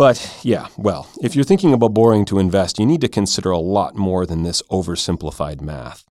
[0.00, 3.58] But yeah, well, if you're thinking about borrowing to invest, you need to consider a
[3.58, 6.06] lot more than this oversimplified math.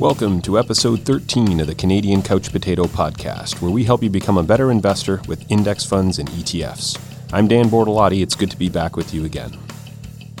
[0.00, 4.36] Welcome to episode 13 of the Canadian Couch Potato Podcast, where we help you become
[4.36, 7.00] a better investor with index funds and ETFs.
[7.32, 8.20] I'm Dan Bortolotti.
[8.20, 9.56] It's good to be back with you again.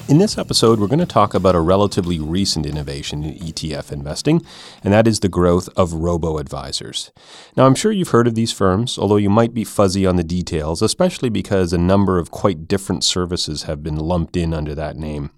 [0.08, 4.40] In this episode, we're going to talk about a relatively recent innovation in ETF investing,
[4.82, 7.12] and that is the growth of robo advisors.
[7.58, 10.24] Now, I'm sure you've heard of these firms, although you might be fuzzy on the
[10.24, 14.96] details, especially because a number of quite different services have been lumped in under that
[14.96, 15.30] name.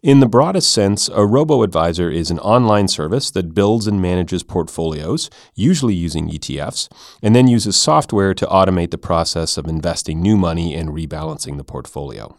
[0.00, 4.44] In the broadest sense, a robo advisor is an online service that builds and manages
[4.44, 6.88] portfolios, usually using ETFs,
[7.20, 11.64] and then uses software to automate the process of investing new money and rebalancing the
[11.64, 12.36] portfolio.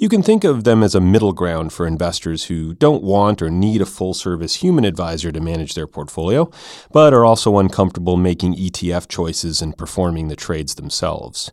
[0.00, 3.50] You can think of them as a middle ground for investors who don't want or
[3.50, 6.50] need a full service human advisor to manage their portfolio,
[6.90, 11.52] but are also uncomfortable making ETF choices and performing the trades themselves.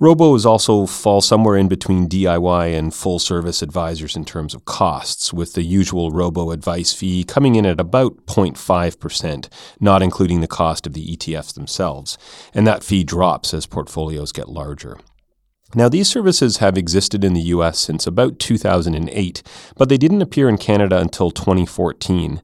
[0.00, 5.32] Robos also fall somewhere in between DIY and full service advisors in terms of costs,
[5.32, 9.48] with the usual robo advice fee coming in at about 0.5%,
[9.78, 12.18] not including the cost of the ETFs themselves.
[12.52, 14.98] And that fee drops as portfolios get larger.
[15.74, 19.42] Now, these services have existed in the US since about 2008,
[19.76, 22.40] but they didn't appear in Canada until 2014.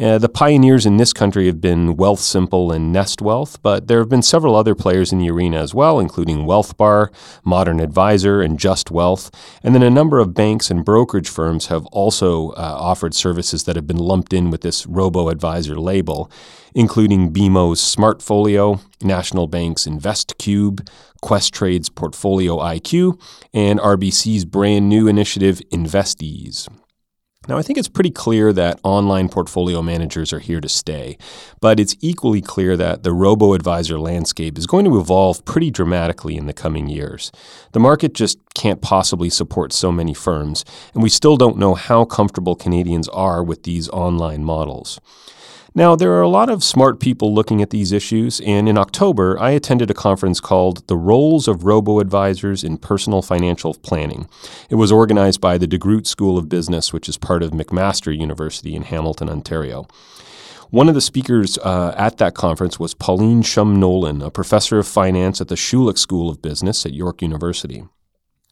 [0.00, 4.08] Uh, the pioneers in this country have been Wealthsimple and Nest Wealth, but there have
[4.08, 7.08] been several other players in the arena as well, including WealthBar,
[7.44, 9.32] Modern Advisor, and Just Wealth.
[9.64, 13.74] And then a number of banks and brokerage firms have also uh, offered services that
[13.74, 16.30] have been lumped in with this robo advisor label,
[16.74, 20.88] including BMO's Smartfolio, National Bank's InvestCube,
[21.22, 23.20] Questrade's Portfolio IQ,
[23.52, 26.68] and RBC's brand new initiative, InvestEase.
[27.48, 31.16] Now, I think it's pretty clear that online portfolio managers are here to stay,
[31.60, 36.36] but it's equally clear that the robo advisor landscape is going to evolve pretty dramatically
[36.36, 37.32] in the coming years.
[37.72, 42.04] The market just can't possibly support so many firms, and we still don't know how
[42.04, 45.00] comfortable Canadians are with these online models.
[45.72, 49.38] Now, there are a lot of smart people looking at these issues, and in October,
[49.38, 54.28] I attended a conference called The Roles of Robo Advisors in Personal Financial Planning.
[54.68, 58.74] It was organized by the DeGroote School of Business, which is part of McMaster University
[58.74, 59.86] in Hamilton, Ontario.
[60.70, 64.88] One of the speakers uh, at that conference was Pauline Shum Nolan, a professor of
[64.88, 67.84] finance at the Schulich School of Business at York University.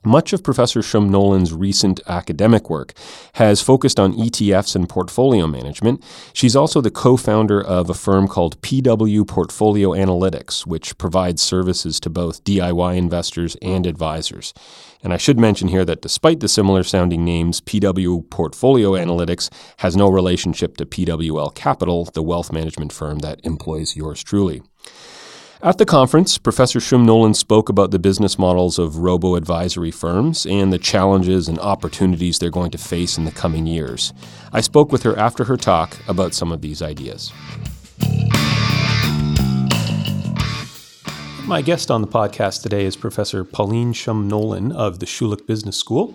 [0.05, 2.93] Much of Professor Shum Nolan's recent academic work
[3.35, 6.05] has focused on ETFs and portfolio management.
[6.33, 11.99] She's also the co founder of a firm called PW Portfolio Analytics, which provides services
[12.01, 14.55] to both DIY investors and advisors.
[15.03, 19.97] And I should mention here that despite the similar sounding names, PW Portfolio Analytics has
[19.97, 24.63] no relationship to PWL Capital, the wealth management firm that employs yours truly.
[25.61, 30.47] At the conference, Professor Shum Nolan spoke about the business models of robo advisory firms
[30.47, 34.13] and the challenges and opportunities they're going to face in the coming years.
[34.53, 37.33] I spoke with her after her talk about some of these ideas.
[41.45, 45.77] My guest on the podcast today is Professor Pauline Shum Nolan of the Schulich Business
[45.77, 46.15] School.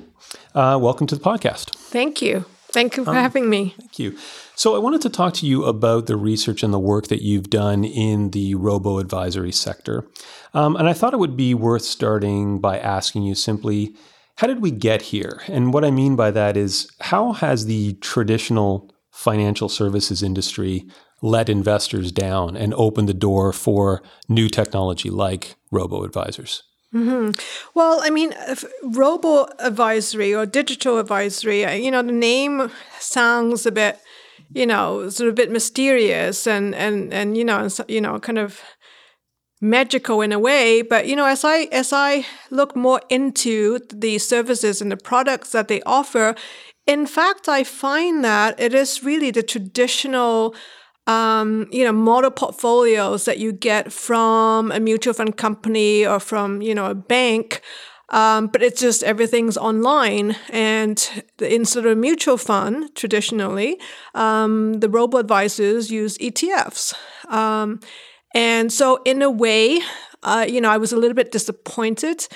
[0.56, 1.76] Uh, welcome to the podcast.
[1.76, 2.46] Thank you.
[2.72, 3.76] Thank you for um, having me.
[3.78, 4.18] Thank you.
[4.56, 7.50] So, I wanted to talk to you about the research and the work that you've
[7.50, 10.06] done in the robo advisory sector.
[10.54, 13.96] Um, and I thought it would be worth starting by asking you simply
[14.38, 15.42] how did we get here?
[15.48, 20.88] And what I mean by that is how has the traditional financial services industry
[21.22, 26.64] let investors down and opened the door for new technology like robo advisors?
[26.94, 27.32] Mm-hmm.
[27.74, 28.34] Well, I mean,
[28.84, 34.00] robo advisory or digital advisory, uh, you know, the name sounds a bit,
[34.54, 38.38] you know, sort of a bit mysterious and and and you know, you know, kind
[38.38, 38.62] of
[39.62, 40.82] magical in a way.
[40.82, 45.52] But you know, as I as I look more into the services and the products
[45.52, 46.36] that they offer,
[46.86, 50.56] in fact, I find that it is really the traditional
[51.06, 56.62] um, you know, model portfolios that you get from a mutual fund company or from,
[56.62, 57.62] you know, a bank.
[58.14, 60.36] Um, but it's just everything's online.
[60.52, 63.80] And instead of a mutual fund, traditionally,
[64.14, 66.94] um, the robo advisors use ETFs.
[67.28, 67.80] Um,
[68.36, 69.82] and so, in a way,
[70.22, 72.28] uh, you know, I was a little bit disappointed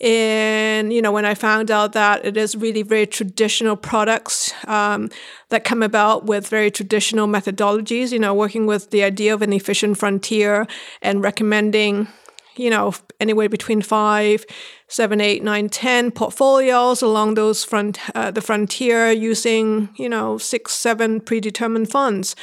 [0.00, 5.08] and you know when i found out that it is really very traditional products um,
[5.50, 9.52] that come about with very traditional methodologies you know working with the idea of an
[9.52, 10.66] efficient frontier
[11.02, 12.08] and recommending
[12.56, 14.44] you know anywhere between five
[14.88, 20.72] seven eight nine ten portfolios along those front uh, the frontier using you know six
[20.72, 22.36] seven predetermined funds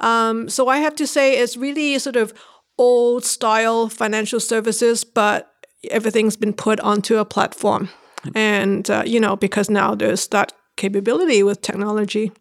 [0.00, 2.32] Um, so I have to say it's really sort of
[2.78, 5.52] old style financial services, but
[5.90, 7.88] everything's been put onto a platform.
[8.34, 12.32] And, uh, you know, because now there's that capability with technology.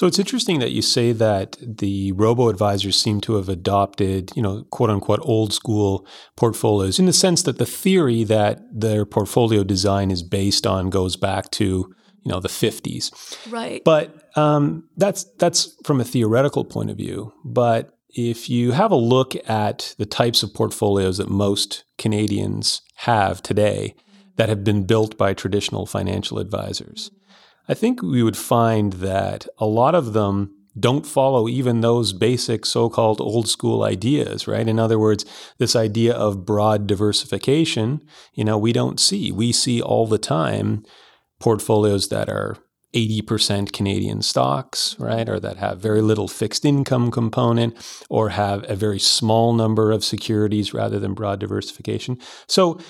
[0.00, 4.40] So it's interesting that you say that the robo advisors seem to have adopted, you
[4.40, 6.06] know, quote unquote old school
[6.36, 11.16] portfolios in the sense that the theory that their portfolio design is based on goes
[11.16, 11.64] back to,
[12.22, 13.12] you know, the 50s.
[13.52, 13.84] Right.
[13.84, 17.34] But um, that's that's from a theoretical point of view.
[17.44, 23.42] But if you have a look at the types of portfolios that most Canadians have
[23.42, 23.94] today
[24.36, 27.10] that have been built by traditional financial advisors,
[27.68, 32.64] I think we would find that a lot of them don't follow even those basic
[32.64, 34.68] so called old school ideas, right?
[34.68, 35.24] In other words,
[35.58, 38.00] this idea of broad diversification,
[38.34, 39.32] you know, we don't see.
[39.32, 40.84] We see all the time
[41.40, 42.56] portfolios that are
[42.94, 45.28] 80% Canadian stocks, right?
[45.28, 47.76] Or that have very little fixed income component
[48.08, 52.18] or have a very small number of securities rather than broad diversification.
[52.48, 52.80] So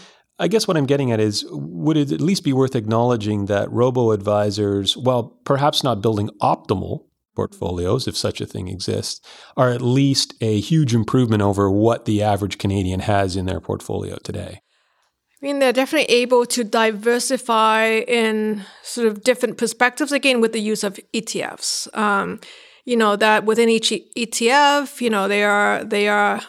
[0.41, 3.71] I guess what I'm getting at is would it at least be worth acknowledging that
[3.71, 7.05] robo advisors, while perhaps not building optimal
[7.37, 9.21] portfolios, if such a thing exists,
[9.57, 14.17] are at least a huge improvement over what the average Canadian has in their portfolio
[14.25, 14.63] today?
[15.43, 20.61] I mean, they're definitely able to diversify in sort of different perspectives, again, with the
[20.61, 21.95] use of ETFs.
[21.97, 22.41] Um,
[22.87, 26.41] you know, that within each ETF, you know, they are, they are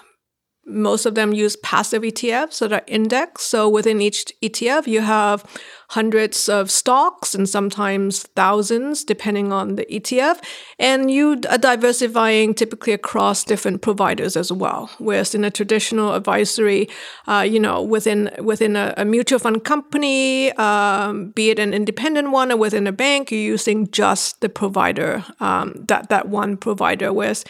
[0.65, 3.49] most of them use passive ETFs that are indexed.
[3.49, 5.43] So within each ETF, you have
[5.89, 10.41] hundreds of stocks and sometimes thousands, depending on the ETF.
[10.77, 14.91] And you are diversifying typically across different providers as well.
[14.99, 16.87] Whereas in a traditional advisory,
[17.27, 22.31] uh, you know, within within a, a mutual fund company, um, be it an independent
[22.31, 27.11] one or within a bank, you're using just the provider, um, that that one provider.
[27.11, 27.43] Whereas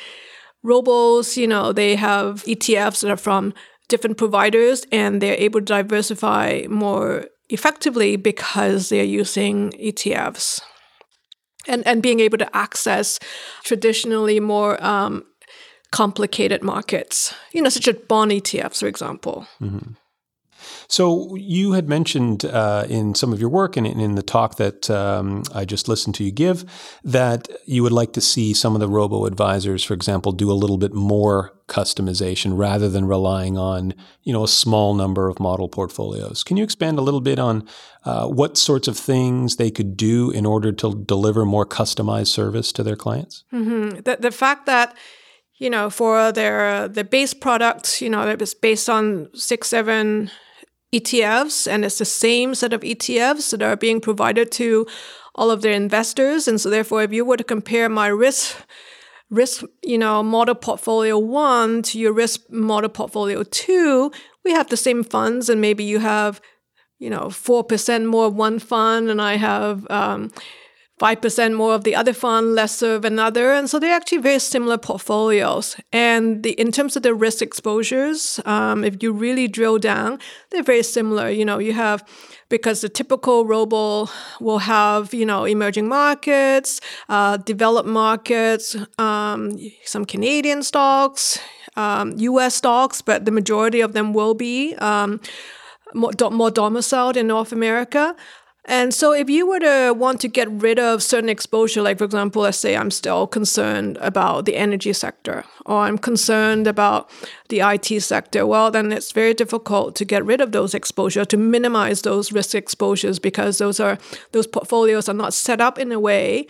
[0.66, 3.54] Robos, you know, they have ETFs that are from
[3.88, 10.62] different providers and they're able to diversify more effectively because they're using ETFs
[11.68, 13.20] and, and being able to access
[13.64, 15.26] traditionally more um,
[15.92, 19.46] complicated markets, you know, such as bond ETFs, for example.
[19.60, 19.94] Mm-hmm.
[20.92, 24.90] So you had mentioned uh, in some of your work and in the talk that
[24.90, 26.66] um, I just listened to you give
[27.06, 30.54] that you would like to see some of the robo advisors, for example, do a
[30.54, 33.94] little bit more customization rather than relying on
[34.24, 36.44] you know a small number of model portfolios.
[36.44, 37.66] Can you expand a little bit on
[38.04, 42.74] uh, what sorts of things they could do in order to deliver more customized service
[42.74, 43.46] to their clients?
[43.54, 44.02] Mm-hmm.
[44.02, 44.98] The, the fact that
[45.58, 50.30] you know for their the base products, you know, it was based on six seven
[50.94, 54.86] ETFs, and it's the same set of ETFs that are being provided to
[55.36, 56.48] all of their investors.
[56.48, 58.58] And so, therefore, if you were to compare my risk
[59.30, 64.12] risk, you know, model portfolio one to your risk model portfolio two,
[64.44, 66.42] we have the same funds, and maybe you have,
[67.00, 70.32] you know, four percent more one fund, and I have um,
[71.02, 73.52] 5% more of the other fund, less of another.
[73.54, 75.76] And so they're actually very similar portfolios.
[75.92, 80.20] And the, in terms of the risk exposures, um, if you really drill down,
[80.52, 81.28] they're very similar.
[81.28, 82.08] You know, you have,
[82.50, 84.10] because the typical robo
[84.40, 91.40] will have, you know, emerging markets, uh, developed markets, um, some Canadian stocks,
[91.76, 95.20] um, US stocks, but the majority of them will be um,
[95.96, 98.16] more, more domiciled in North America.
[98.66, 102.04] And so, if you were to want to get rid of certain exposure, like for
[102.04, 107.10] example, let's say I'm still concerned about the energy sector or I'm concerned about
[107.50, 111.38] the IT sector, well, then it's very difficult to get rid of those exposure to
[111.38, 113.98] minimize those risk exposures because those are
[114.32, 116.46] those portfolios are not set up in a way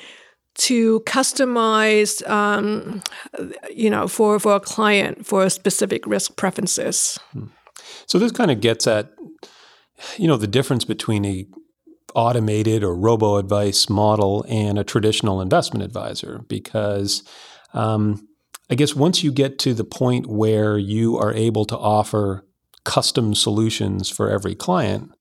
[0.53, 3.01] to customize, um,
[3.73, 7.17] you know, for for a client for specific risk preferences.
[7.31, 7.45] Hmm.
[8.05, 9.11] So this kind of gets at,
[10.17, 11.47] you know, the difference between a
[12.15, 17.23] automated or robo advice model and a traditional investment advisor because
[17.73, 18.27] um,
[18.69, 22.45] I guess once you get to the point where you are able to offer
[22.83, 25.11] custom solutions for every client,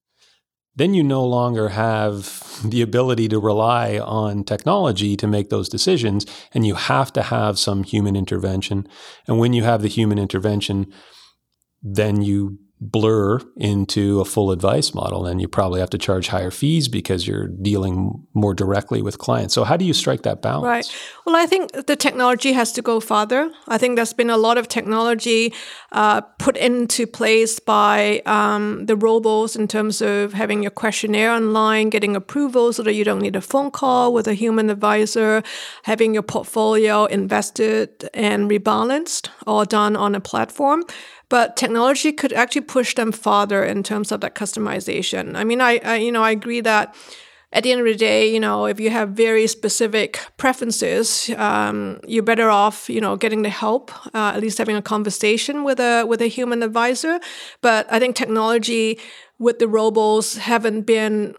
[0.77, 6.25] then you no longer have the ability to rely on technology to make those decisions,
[6.55, 8.87] and you have to have some human intervention.
[9.27, 10.93] And when you have the human intervention,
[11.83, 16.51] then you blur into a full advice model, then you probably have to charge higher
[16.51, 19.53] fees because you're dealing more directly with clients.
[19.55, 20.65] So, how do you strike that balance?
[20.65, 20.97] Right.
[21.27, 23.51] Well, I think the technology has to go farther.
[23.69, 25.53] I think there's been a lot of technology
[25.93, 31.91] uh, put into place by um, the robos in terms of having your questionnaire online,
[31.91, 35.43] getting approval so that you don't need a phone call with a human advisor,
[35.83, 40.83] having your portfolio invested and rebalanced, all done on a platform
[41.31, 45.35] but technology could actually push them farther in terms of that customization.
[45.37, 46.95] I mean, I, I, you know I agree that
[47.53, 51.99] at the end of the day, you know, if you have very specific preferences, um,
[52.07, 55.81] you're better off, you know, getting the help, uh, at least having a conversation with
[55.81, 57.19] a with a human advisor.
[57.61, 58.99] But I think technology
[59.39, 61.35] with the robos haven't been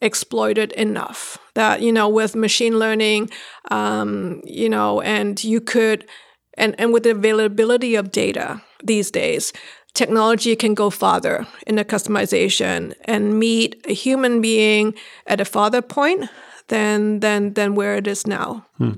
[0.00, 1.38] exploited enough.
[1.54, 3.30] That you know, with machine learning,
[3.70, 6.06] um, you know, and you could
[6.54, 9.52] and, and with the availability of data these days,
[9.94, 14.94] technology can go farther in the customization and meet a human being
[15.26, 16.28] at a farther point
[16.68, 18.66] than than than where it is now.
[18.78, 18.92] Hmm.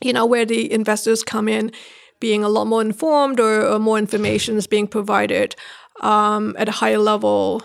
[0.00, 1.72] You know, where the investors come in
[2.20, 5.54] being a lot more informed or, or more information is being provided
[6.00, 7.62] um, at a higher level,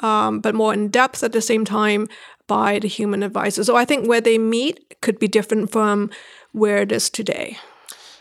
[0.00, 2.08] um, but more in depth at the same time
[2.46, 3.64] by the human advisor.
[3.64, 6.10] So I think where they meet could be different from
[6.52, 7.58] where it is today.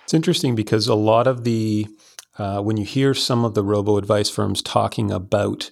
[0.03, 1.87] It's interesting because a lot of the,
[2.37, 5.71] uh, when you hear some of the robo advice firms talking about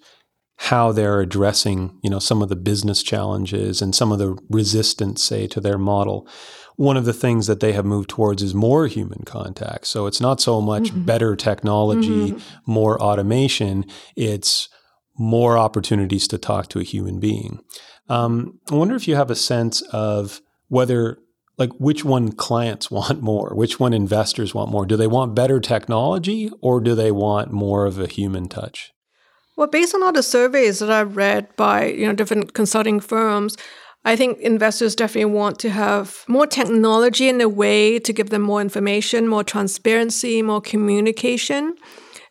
[0.57, 5.23] how they're addressing, you know, some of the business challenges and some of the resistance,
[5.23, 6.27] say, to their model,
[6.75, 9.87] one of the things that they have moved towards is more human contact.
[9.87, 11.05] So it's not so much mm-hmm.
[11.05, 12.71] better technology, mm-hmm.
[12.71, 13.85] more automation.
[14.15, 14.69] It's
[15.17, 17.59] more opportunities to talk to a human being.
[18.09, 21.17] Um, I wonder if you have a sense of whether
[21.57, 23.53] like which one clients want more?
[23.55, 24.85] Which one investors want more?
[24.85, 28.91] Do they want better technology or do they want more of a human touch?
[29.55, 33.55] Well based on all the surveys that i've read by you know different consulting firms
[34.03, 38.41] i think investors definitely want to have more technology in a way to give them
[38.41, 41.75] more information more transparency more communication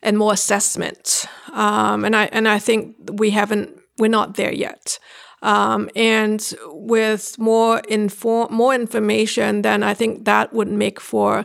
[0.05, 1.27] and more assessment.
[1.53, 4.99] Um, and i and i think we haven't we're not there yet
[5.43, 11.45] um, and with more inform more information, then I think that would make for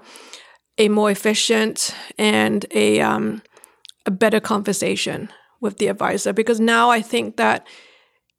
[0.77, 3.41] a more efficient and a um,
[4.05, 6.31] a better conversation with the advisor.
[6.31, 7.65] Because now I think that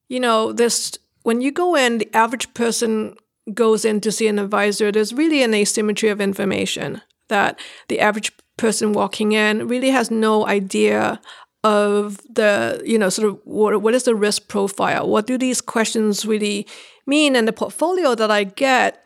[0.09, 3.17] you know this when you go in, the average person
[3.53, 4.93] goes in to see an advisor.
[4.93, 10.47] There's really an asymmetry of information that the average person walking in really has no
[10.47, 11.21] idea
[11.65, 15.09] of the you know sort of what, what is the risk profile?
[15.09, 16.67] What do these questions really
[17.07, 17.35] mean?
[17.37, 19.05] And the portfolio that i get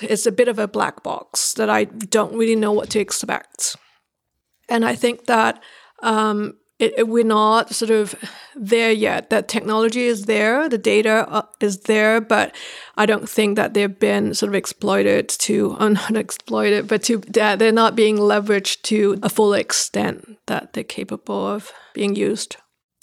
[0.00, 3.76] is a bit of a black box that i don't really know what to expect.
[4.68, 5.62] And i think that
[6.02, 8.14] um, it, it, we're not sort of
[8.56, 9.30] there yet.
[9.30, 12.54] That technology is there, the data uh, is there, but
[12.96, 17.22] I don't think that they've been sort of exploited to, or not exploited, but to
[17.40, 22.56] uh, they're not being leveraged to a full extent that they're capable of being used.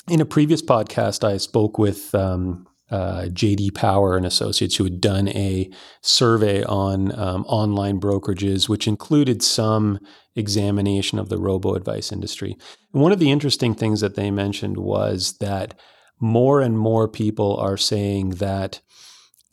[0.10, 5.00] In a previous podcast, I spoke with um, uh, JD Power and Associates, who had
[5.02, 5.70] done a
[6.02, 10.00] survey on um, online brokerages, which included some
[10.36, 12.56] examination of the robo advice industry.
[12.94, 15.78] And one of the interesting things that they mentioned was that
[16.20, 18.82] more and more people are saying that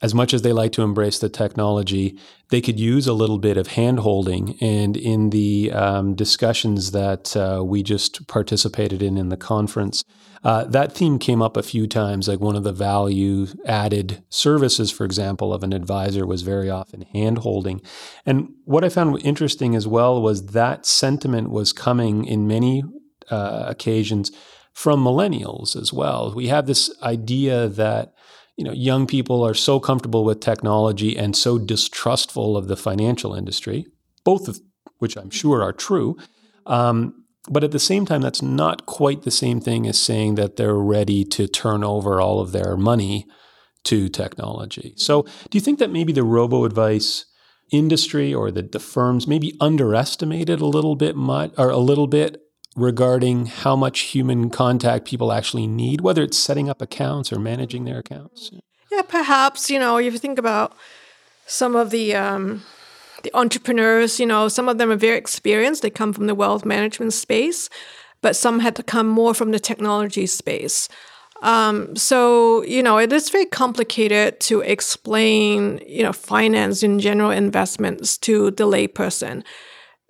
[0.02, 2.18] as much as they like to embrace the technology,
[2.50, 4.56] they could use a little bit of hand holding.
[4.60, 10.04] And in the um, discussions that uh, we just participated in in the conference,
[10.46, 12.28] uh, that theme came up a few times.
[12.28, 17.02] Like one of the value added services, for example, of an advisor was very often
[17.02, 17.82] hand holding.
[18.24, 22.84] And what I found interesting as well was that sentiment was coming in many
[23.28, 24.30] uh, occasions
[24.72, 26.32] from millennials as well.
[26.32, 28.14] We have this idea that
[28.56, 33.34] you know, young people are so comfortable with technology and so distrustful of the financial
[33.34, 33.84] industry,
[34.22, 34.60] both of
[34.98, 36.16] which I'm sure are true.
[36.66, 40.56] Um, but at the same time, that's not quite the same thing as saying that
[40.56, 43.26] they're ready to turn over all of their money
[43.84, 44.94] to technology.
[44.96, 47.26] So, do you think that maybe the robo advice
[47.70, 52.42] industry or the, the firms maybe underestimated a little bit much or a little bit
[52.76, 57.84] regarding how much human contact people actually need, whether it's setting up accounts or managing
[57.84, 58.50] their accounts?
[58.90, 59.70] Yeah, perhaps.
[59.70, 60.76] You know, if you think about
[61.46, 62.62] some of the um,
[63.22, 65.82] the entrepreneurs, you know, some of them are very experienced.
[65.82, 67.68] They come from the wealth management space,
[68.22, 70.88] but some had to come more from the technology space.
[71.42, 77.30] Um, so you know, it is very complicated to explain, you know, finance in general
[77.30, 79.44] investments to the layperson.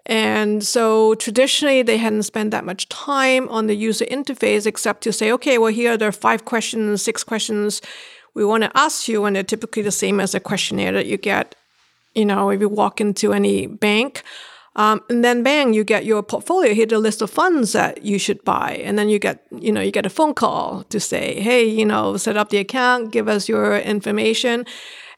[0.07, 5.13] And so traditionally, they hadn't spent that much time on the user interface except to
[5.13, 7.83] say, okay, well, here there are the five questions, six questions
[8.35, 11.17] we want to ask you, and they're typically the same as a questionnaire that you
[11.17, 11.57] get,
[12.17, 14.23] you know, if you walk into any bank.
[14.75, 16.75] Um, and then bang, you get your portfolio.
[16.75, 18.83] Here's a list of funds that you should buy.
[18.85, 21.87] And then you get, you know, you get a phone call to say, hey, you
[21.87, 24.67] know, set up the account, give us your information.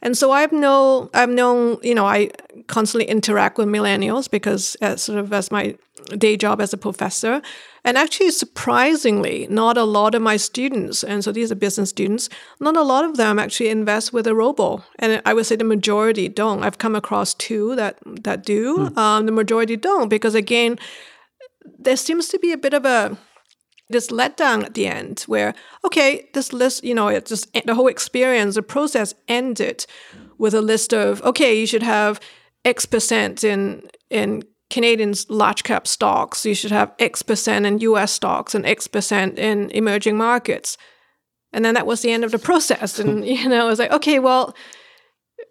[0.01, 2.31] And so I've know I've known, you know, I
[2.69, 5.77] constantly interact with millennials because as sort of as my
[6.17, 7.43] day job as a professor.
[7.85, 12.29] And actually, surprisingly, not a lot of my students, and so these are business students,
[12.61, 14.85] not a lot of them actually invest with a robo.
[14.99, 16.65] And I would say the majority don't.
[16.65, 18.89] I've come across two that that do.
[18.89, 18.99] Hmm.
[18.99, 20.79] Um, the majority don't because again,
[21.79, 23.17] there seems to be a bit of a
[23.91, 27.89] this letdown at the end where okay this list you know it just the whole
[27.89, 29.87] experience the process ended
[30.37, 32.21] with a list of okay you should have
[32.65, 38.13] x percent in in Canadians large cap stocks, you should have X percent in US
[38.13, 40.77] stocks and X percent in emerging markets.
[41.53, 42.99] And then that was the end of the process.
[42.99, 44.55] And, you know, I was like, okay, well,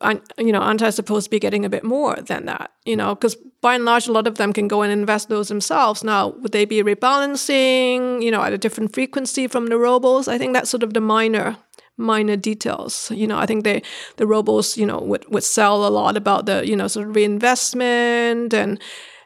[0.01, 2.71] I, you know, aren't I supposed to be getting a bit more than that?
[2.86, 5.47] You know, because by and large, a lot of them can go and invest those
[5.47, 6.03] themselves.
[6.03, 10.27] Now, would they be rebalancing, you know, at a different frequency from the robos?
[10.27, 11.57] I think that's sort of the minor
[11.97, 13.11] minor details.
[13.13, 13.81] You know, I think they
[14.17, 17.15] the robos, you know, would, would sell a lot about the, you know, sort of
[17.15, 18.79] reinvestment and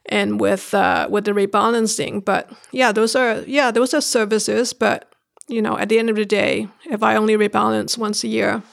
[0.07, 2.23] and with uh, with the rebalancing.
[2.23, 4.73] But yeah, those are yeah, those are services.
[4.73, 5.11] But
[5.47, 8.63] you know, at the end of the day, if I only rebalance once a year,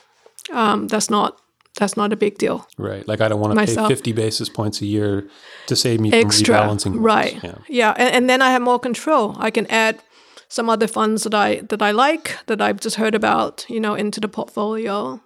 [0.52, 1.40] um, that's not
[1.78, 2.66] that's not a big deal.
[2.76, 3.06] Right.
[3.06, 3.88] Like I don't want to Myself.
[3.88, 5.28] pay 50 basis points a year
[5.66, 6.94] to save me Extra, from rebalancing.
[6.98, 7.42] Right.
[7.42, 7.54] Yeah.
[7.68, 7.94] yeah.
[7.96, 9.36] And, and, then I have more control.
[9.38, 10.02] I can add
[10.48, 13.94] some other funds that I that I like that I've just heard about, you know,
[13.94, 15.20] into the portfolio.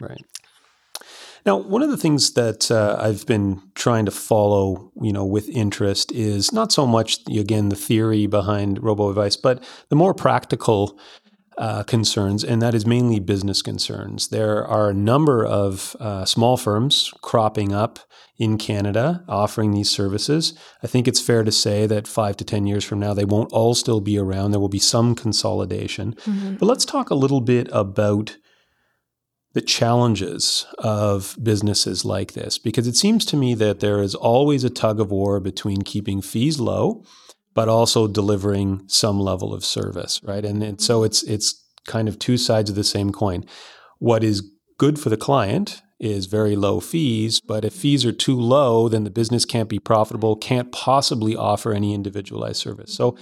[0.00, 0.22] Right.
[1.46, 5.48] Now, one of the things that uh, I've been trying to follow, you know, with
[5.48, 10.98] interest is not so much again the theory behind robo advice, but the more practical
[11.58, 14.28] uh, concerns, and that is mainly business concerns.
[14.28, 17.98] There are a number of uh, small firms cropping up
[18.38, 20.52] in Canada offering these services.
[20.82, 23.52] I think it's fair to say that five to 10 years from now, they won't
[23.52, 24.50] all still be around.
[24.50, 26.14] There will be some consolidation.
[26.14, 26.56] Mm-hmm.
[26.56, 28.36] But let's talk a little bit about
[29.54, 34.64] the challenges of businesses like this, because it seems to me that there is always
[34.64, 37.02] a tug of war between keeping fees low,
[37.56, 40.44] but also delivering some level of service, right?
[40.44, 43.46] And, and so it's it's kind of two sides of the same coin.
[43.98, 48.38] What is good for the client is very low fees, but if fees are too
[48.38, 52.92] low, then the business can't be profitable, can't possibly offer any individualized service.
[52.92, 53.16] So,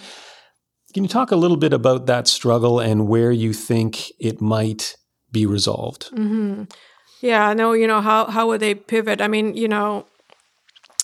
[0.92, 4.96] can you talk a little bit about that struggle and where you think it might
[5.30, 6.11] be resolved?
[6.11, 6.64] Mm-hmm.
[7.20, 9.20] Yeah, no, you know, how, how would they pivot?
[9.20, 10.06] I mean, you know,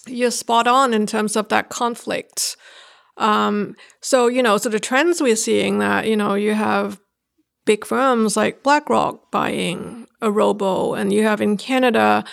[0.06, 2.56] you're spot on in terms of that conflict.
[3.20, 6.98] Um, so, you know, so the trends we're seeing that, you know, you have
[7.66, 12.24] big firms like BlackRock buying a robo, and you have in Canada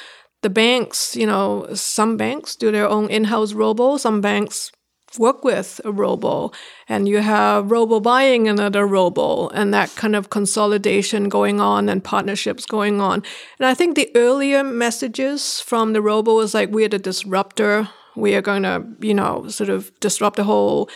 [0.42, 4.72] the banks, you know, some banks do their own in house robo, some banks
[5.18, 6.52] work with a robo,
[6.88, 12.04] and you have robo buying another robo, and that kind of consolidation going on and
[12.04, 13.24] partnerships going on.
[13.60, 17.90] And I think the earlier messages from the robo was like, we're the disruptor.
[18.18, 20.90] We are going to, you know, sort of disrupt the whole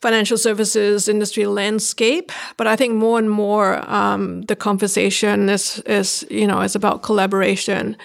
[0.00, 2.32] financial services industry landscape.
[2.56, 7.02] But I think more and more um, the conversation is is you know is about
[7.02, 7.96] collaboration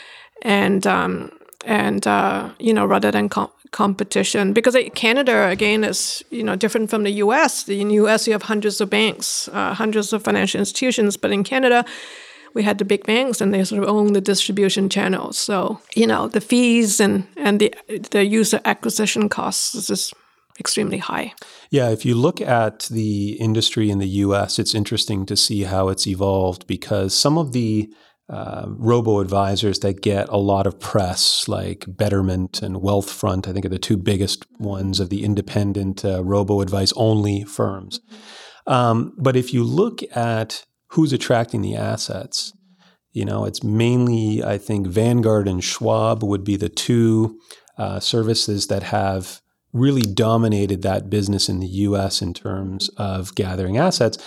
[0.42, 1.32] and um,
[1.66, 6.90] and uh, you know rather than com- competition because Canada again is you know different
[6.90, 7.68] from the U.S.
[7.68, 8.28] In the U.S.
[8.28, 11.86] you have hundreds of banks, uh, hundreds of financial institutions, but in Canada.
[12.54, 15.38] We had the big banks, and they sort of own the distribution channels.
[15.38, 17.74] So you know the fees and and the
[18.12, 20.14] the user acquisition costs is just
[20.60, 21.34] extremely high.
[21.72, 25.90] Yeah, if you look at the industry in the US, it's interesting to see how
[25.90, 27.90] it's evolved because some of the
[28.30, 33.66] uh, robo advisors that get a lot of press, like Betterment and Wealthfront, I think
[33.66, 38.00] are the two biggest ones of the independent uh, robo advice only firms.
[38.66, 42.54] Um, but if you look at who's attracting the assets,
[43.12, 47.40] you know, it's mainly, I think, Vanguard and Schwab would be the two
[47.78, 53.76] uh, services that have really dominated that business in the US in terms of gathering
[53.76, 54.18] assets.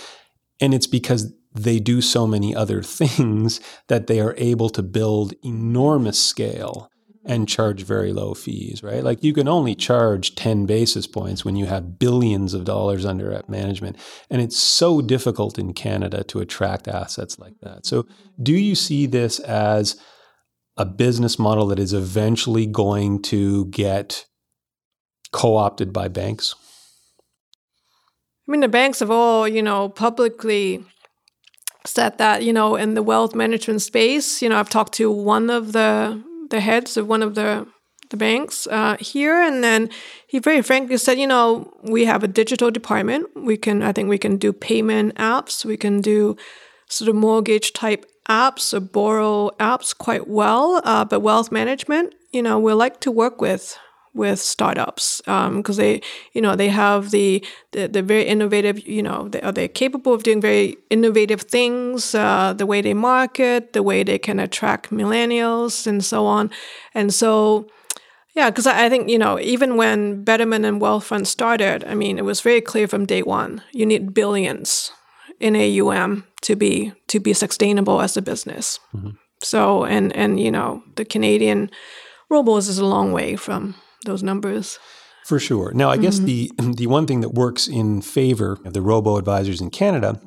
[0.59, 5.33] And it's because they do so many other things that they are able to build
[5.43, 6.89] enormous scale
[7.27, 9.03] and charge very low fees, right?
[9.03, 13.43] Like you can only charge 10 basis points when you have billions of dollars under
[13.49, 13.97] management.
[14.29, 17.85] And it's so difficult in Canada to attract assets like that.
[17.85, 18.07] So,
[18.41, 19.99] do you see this as
[20.77, 24.25] a business model that is eventually going to get
[25.33, 26.55] co-opted by banks?
[28.47, 30.85] I mean, the banks have all, you know, publicly
[31.85, 35.49] said that, you know, in the wealth management space, you know, I've talked to one
[35.49, 37.67] of the the heads of one of the
[38.09, 39.89] the banks uh, here, and then
[40.27, 43.27] he very frankly said, you know, we have a digital department.
[43.35, 45.65] We can, I think, we can do payment apps.
[45.65, 46.37] We can do
[46.87, 50.81] sort of mortgage type apps or borrow apps quite well.
[50.83, 53.77] Uh, but wealth management, you know, we like to work with
[54.17, 56.01] with startups because um, they
[56.33, 60.13] you know they have the, the, the very innovative you know they are they capable
[60.13, 64.89] of doing very innovative things uh, the way they market the way they can attract
[64.89, 66.49] millennials and so on
[66.93, 67.67] and so
[68.35, 72.17] yeah because I, I think you know even when betterment and wealthfront started i mean
[72.17, 74.91] it was very clear from day one you need billions
[75.39, 79.11] in aum to be to be sustainable as a business mm-hmm.
[79.41, 81.69] so and and you know the canadian
[82.31, 84.79] robos is a long way from those numbers.
[85.25, 85.73] For sure.
[85.73, 86.03] Now, I mm-hmm.
[86.03, 90.21] guess the the one thing that works in favor of the robo advisors in Canada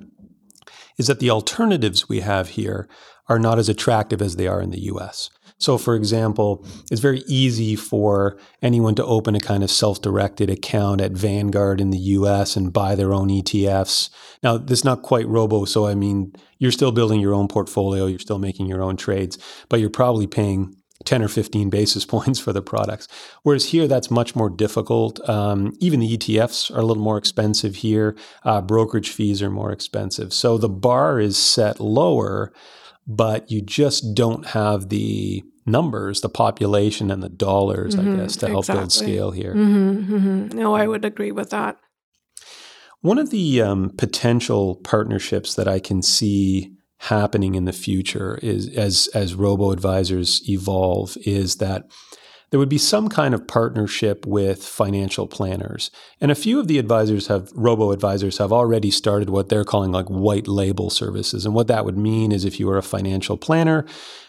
[0.99, 2.87] is that the alternatives we have here
[3.27, 5.31] are not as attractive as they are in the US.
[5.61, 10.49] So, for example, it's very easy for anyone to open a kind of self directed
[10.51, 14.09] account at Vanguard in the US and buy their own ETFs.
[14.43, 18.07] Now, this is not quite robo, so I mean, you're still building your own portfolio,
[18.07, 22.39] you're still making your own trades, but you're probably paying 10 or 15 basis points
[22.39, 23.09] for the products.
[23.43, 25.27] Whereas here, that's much more difficult.
[25.29, 28.17] Um, even the ETFs are a little more expensive here.
[28.45, 30.33] Uh, brokerage fees are more expensive.
[30.33, 32.53] So the bar is set lower,
[33.07, 38.37] but you just don't have the numbers, the population, and the dollars, mm-hmm, I guess,
[38.37, 38.81] to help exactly.
[38.81, 39.55] build scale here.
[39.55, 40.59] Mm-hmm, mm-hmm.
[40.59, 41.79] No, I would agree with that.
[43.03, 48.69] One of the um, potential partnerships that I can see happening in the future is
[48.77, 51.91] as as robo advisors evolve is that
[52.51, 55.91] there would be some kind of partnership with financial planners.
[56.21, 59.93] And a few of the advisors have, robo advisors have already started what they're calling
[59.93, 61.47] like white label services.
[61.47, 63.87] And what that would mean is if you were a financial planner,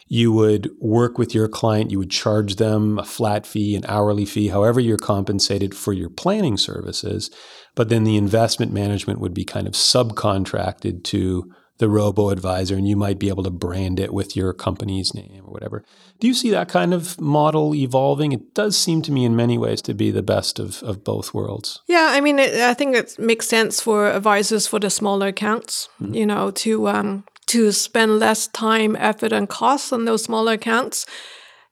[0.07, 4.25] you would work with your client, you would charge them a flat fee, an hourly
[4.25, 7.31] fee, however you're compensated for your planning services.
[7.73, 11.51] But then the investment management would be kind of subcontracted to
[11.81, 15.41] the robo advisor and you might be able to brand it with your company's name
[15.43, 15.83] or whatever.
[16.19, 18.31] Do you see that kind of model evolving?
[18.31, 21.33] It does seem to me in many ways to be the best of, of both
[21.33, 21.81] worlds.
[21.87, 25.89] Yeah, I mean, it, I think it makes sense for advisors for the smaller accounts,
[25.99, 26.13] mm-hmm.
[26.13, 31.07] you know, to um, to spend less time, effort, and costs on those smaller accounts.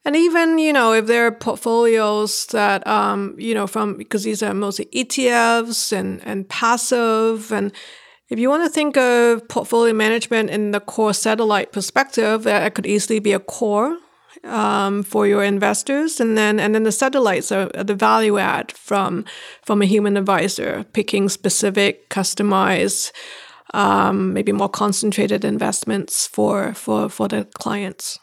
[0.05, 4.41] And even, you know, if there are portfolios that, um, you know, from because these
[4.41, 7.71] are mostly ETFs and, and passive and
[8.29, 12.85] if you want to think of portfolio management in the core satellite perspective, that could
[12.85, 13.97] easily be a core
[14.43, 19.25] um, for your investors, and then and then the satellites are, the value add from
[19.63, 23.11] from a human advisor, picking specific, customized,
[23.73, 28.19] um, maybe more concentrated investments for for for the clients.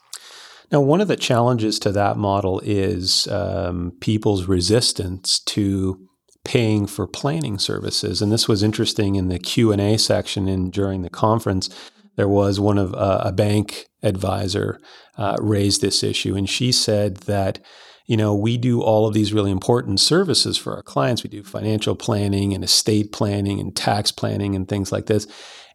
[0.72, 6.08] Now, one of the challenges to that model is um, people's resistance to
[6.46, 8.22] paying for planning services.
[8.22, 11.68] And this was interesting in the Q and A section in during the conference.
[12.14, 14.80] There was one of uh, a bank advisor
[15.18, 17.58] uh, raised this issue, and she said that
[18.06, 21.24] you know we do all of these really important services for our clients.
[21.24, 25.26] We do financial planning and estate planning and tax planning and things like this.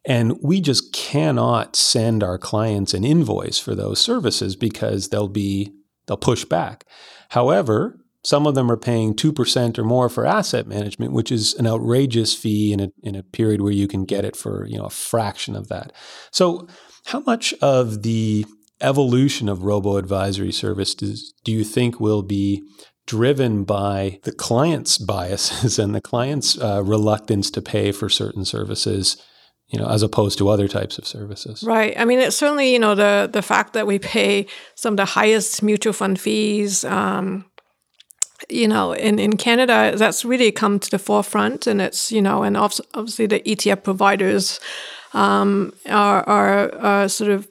[0.05, 5.73] And we just cannot send our clients an invoice for those services because they'll be
[6.07, 6.85] they'll push back.
[7.29, 11.65] However, some of them are paying 2% or more for asset management, which is an
[11.65, 14.85] outrageous fee in a, in a period where you can get it for you know,
[14.85, 15.91] a fraction of that.
[16.31, 16.67] So,
[17.05, 18.45] how much of the
[18.79, 22.63] evolution of robo advisory services do you think will be
[23.07, 29.17] driven by the client's biases and the client's uh, reluctance to pay for certain services
[29.71, 31.63] you know, as opposed to other types of services.
[31.63, 31.97] Right.
[31.97, 35.05] I mean, it's certainly, you know, the the fact that we pay some of the
[35.05, 37.45] highest mutual fund fees, um,
[38.49, 41.67] you know, in, in Canada, that's really come to the forefront.
[41.67, 44.59] And it's, you know, and obviously the ETF providers
[45.13, 47.47] um, are, are, are sort of,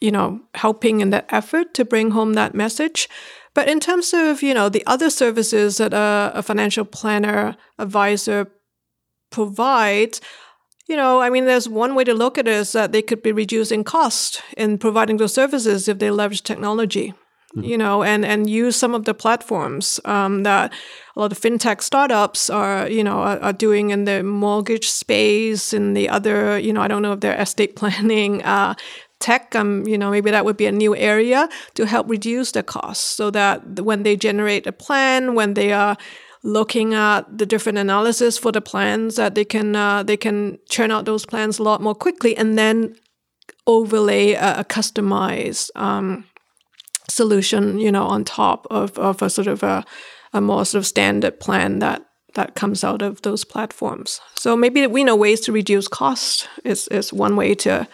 [0.00, 3.08] you know, helping in that effort to bring home that message.
[3.54, 8.46] But in terms of, you know, the other services that a, a financial planner advisor
[9.30, 10.20] provides,
[10.86, 13.22] you know, I mean, there's one way to look at it is that they could
[13.22, 17.14] be reducing cost in providing those services if they leverage technology.
[17.50, 17.64] Mm-hmm.
[17.64, 20.72] you know, and and use some of the platforms um, that
[21.16, 25.72] a lot of fintech startups are, you know, are, are, doing in the mortgage space
[25.72, 28.44] and the other, you know, I don't know if they're estate planning.
[28.44, 28.74] Uh,
[29.18, 32.62] tech, um, you know, maybe that would be a new area to help reduce the
[32.62, 35.96] costs so that when they generate a plan, when they are
[36.42, 40.90] looking at the different analysis for the plans that they can uh, they can churn
[40.90, 42.94] out those plans a lot more quickly and then
[43.66, 46.24] overlay a, a customized um,
[47.10, 49.84] solution you know on top of, of a sort of a,
[50.32, 52.02] a more sort of standard plan that
[52.34, 54.20] that comes out of those platforms.
[54.36, 57.88] So maybe we know ways to reduce cost is, is one way to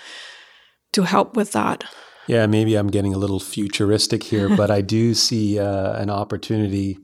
[0.92, 1.84] to help with that.
[2.26, 6.98] Yeah, maybe I'm getting a little futuristic here, but I do see uh, an opportunity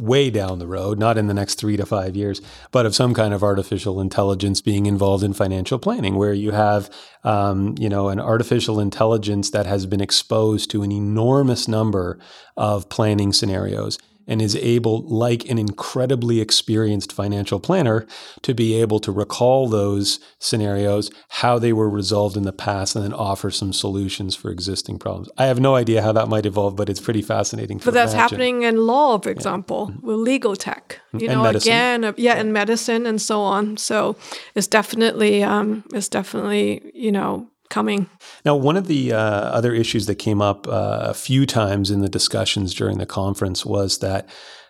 [0.00, 3.14] way down the road, not in the next three to five years, but of some
[3.14, 6.90] kind of artificial intelligence being involved in financial planning, where you have,
[7.24, 12.18] um, you know, an artificial intelligence that has been exposed to an enormous number
[12.56, 18.06] of planning scenarios and is able, like an incredibly experienced financial planner,
[18.42, 23.04] to be able to recall those scenarios, how they were resolved in the past, and
[23.04, 25.28] then offer some solutions for existing problems.
[25.36, 27.78] I have no idea how that might evolve, but it's pretty fascinating.
[27.78, 28.18] but that's imagine.
[28.18, 29.98] happening in law, for example, yeah.
[30.02, 31.00] with legal tech.
[31.12, 31.72] You and know, medicine.
[31.72, 33.76] again, uh, yeah, in medicine and so on.
[33.76, 34.16] So
[34.54, 38.10] it's definitely, um, it's definitely, you know, coming.
[38.44, 42.00] Now, one of the uh, other issues that came up uh, a few times in
[42.00, 44.28] the discussions during the conference was that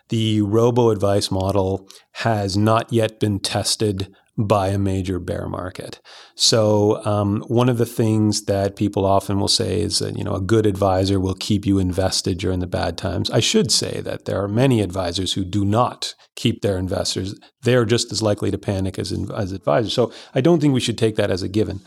[0.09, 5.99] the robo advice model has not yet been tested by a major bear market.
[6.35, 10.35] So um, one of the things that people often will say is that you know
[10.35, 13.29] a good advisor will keep you invested during the bad times.
[13.29, 17.35] I should say that there are many advisors who do not keep their investors.
[17.63, 19.93] They are just as likely to panic as as advisors.
[19.93, 21.81] So I don't think we should take that as a given.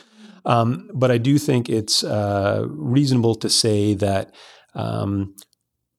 [0.45, 4.35] Um, but I do think it's uh, reasonable to say that
[4.75, 5.35] um,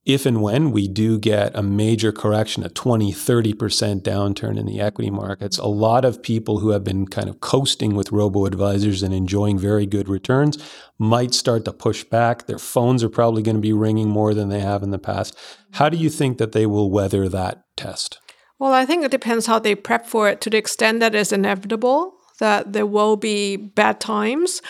[0.05, 4.79] if and when we do get a major correction, a 20, 30% downturn in the
[4.79, 9.01] equity markets, a lot of people who have been kind of coasting with robo advisors
[9.01, 10.59] and enjoying very good returns
[10.99, 12.45] might start to push back.
[12.45, 15.35] Their phones are probably going to be ringing more than they have in the past.
[15.71, 18.19] How do you think that they will weather that test?
[18.59, 21.31] Well, I think it depends how they prep for it to the extent that it's
[21.31, 24.61] inevitable that there will be bad times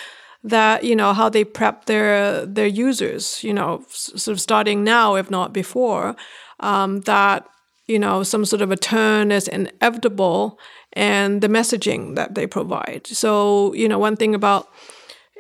[0.44, 5.16] that you know how they prep their their users you know sort of starting now
[5.16, 6.16] if not before
[6.60, 7.48] um, that
[7.88, 10.60] you know some sort of a turn is inevitable
[10.94, 13.08] and the messaging that they provide.
[13.08, 14.70] So you know one thing about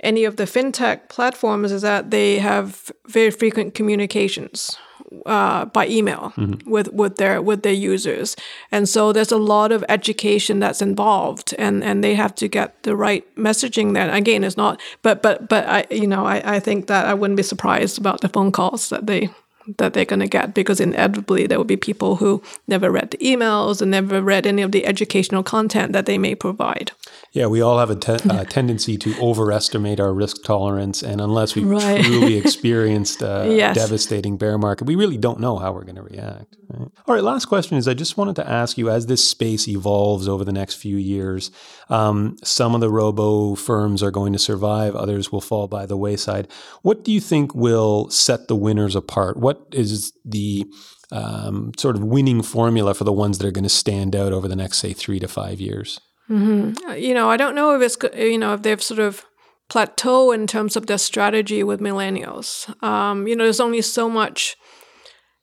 [0.03, 4.77] any of the fintech platforms is that they have very frequent communications
[5.25, 6.69] uh, by email mm-hmm.
[6.69, 8.35] with with their with their users,
[8.71, 12.81] and so there's a lot of education that's involved, and and they have to get
[12.83, 13.93] the right messaging.
[13.93, 17.13] Then again, it's not, but but but I you know I I think that I
[17.13, 19.29] wouldn't be surprised about the phone calls that they
[19.77, 23.17] that they're going to get because inevitably there will be people who never read the
[23.17, 26.91] emails and never read any of the educational content that they may provide.
[27.31, 31.53] Yeah, we all have a te- uh, tendency to overestimate our risk tolerance, and unless
[31.53, 32.03] we've right.
[32.03, 33.75] truly experienced a yes.
[33.75, 36.55] devastating bear market, we really don't know how we're going to react.
[36.69, 36.89] Right?
[37.07, 40.27] All right, last question is: I just wanted to ask you, as this space evolves
[40.27, 41.51] over the next few years,
[41.89, 45.97] um, some of the robo firms are going to survive, others will fall by the
[45.97, 46.47] wayside.
[46.81, 49.37] What do you think will set the winners apart?
[49.37, 50.65] What is the
[51.11, 54.47] um, sort of winning formula for the ones that are going to stand out over
[54.47, 55.99] the next, say, three to five years?
[56.29, 56.93] Mm-hmm.
[56.97, 59.25] You know, I don't know if it's you know if they've sort of
[59.69, 62.71] plateau in terms of their strategy with millennials.
[62.83, 64.55] Um, you know, there's only so much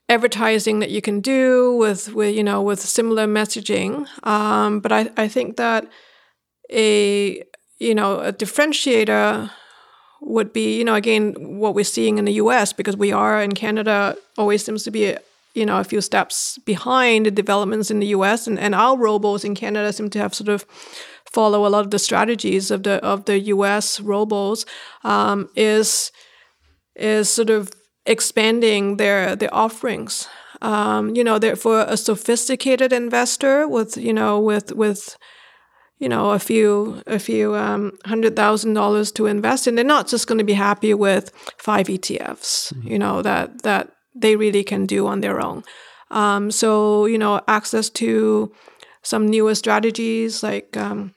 [0.08, 4.06] advertising that you can do with with you know with similar messaging.
[4.26, 5.86] Um, but I I think that
[6.70, 7.42] a
[7.78, 9.50] you know a differentiator
[10.24, 12.72] would be you know again what we're seeing in the U.S.
[12.72, 15.16] because we are in Canada always seems to be
[15.54, 19.44] you know a few steps behind the developments in the US and, and our robos
[19.44, 20.64] in Canada seem to have sort of
[21.26, 24.64] follow a lot of the strategies of the of the US robos
[25.04, 26.12] um, is
[26.94, 27.70] is sort of
[28.06, 30.28] expanding their their offerings.
[30.60, 35.16] Um, you know, for a sophisticated investor with you know with with
[36.02, 40.08] you know a few a few um, hundred thousand dollars to invest in, they're not
[40.08, 42.74] just going to be happy with five ETFs.
[42.74, 42.88] Mm-hmm.
[42.88, 45.62] You know that that they really can do on their own.
[46.10, 48.52] Um, so, you know, access to
[49.02, 51.14] some newer strategies like um,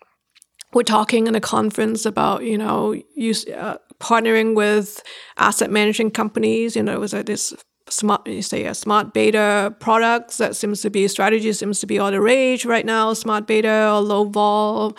[0.74, 5.04] we're talking in a conference about, you know, use, uh, partnering with
[5.38, 6.76] asset management companies.
[6.76, 7.54] You know, it was like this
[7.90, 12.00] smart, you say a smart beta products that seems to be strategy seems to be
[12.00, 13.14] all the rage right now.
[13.14, 14.98] Smart beta or low vol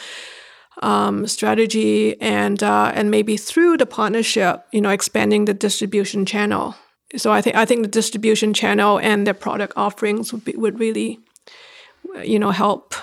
[0.82, 6.74] um, strategy, and uh, and maybe through the partnership, you know, expanding the distribution channel
[7.14, 10.80] so I think I think the distribution channel and their product offerings would be, would
[10.80, 11.20] really,
[12.22, 12.94] you know, help.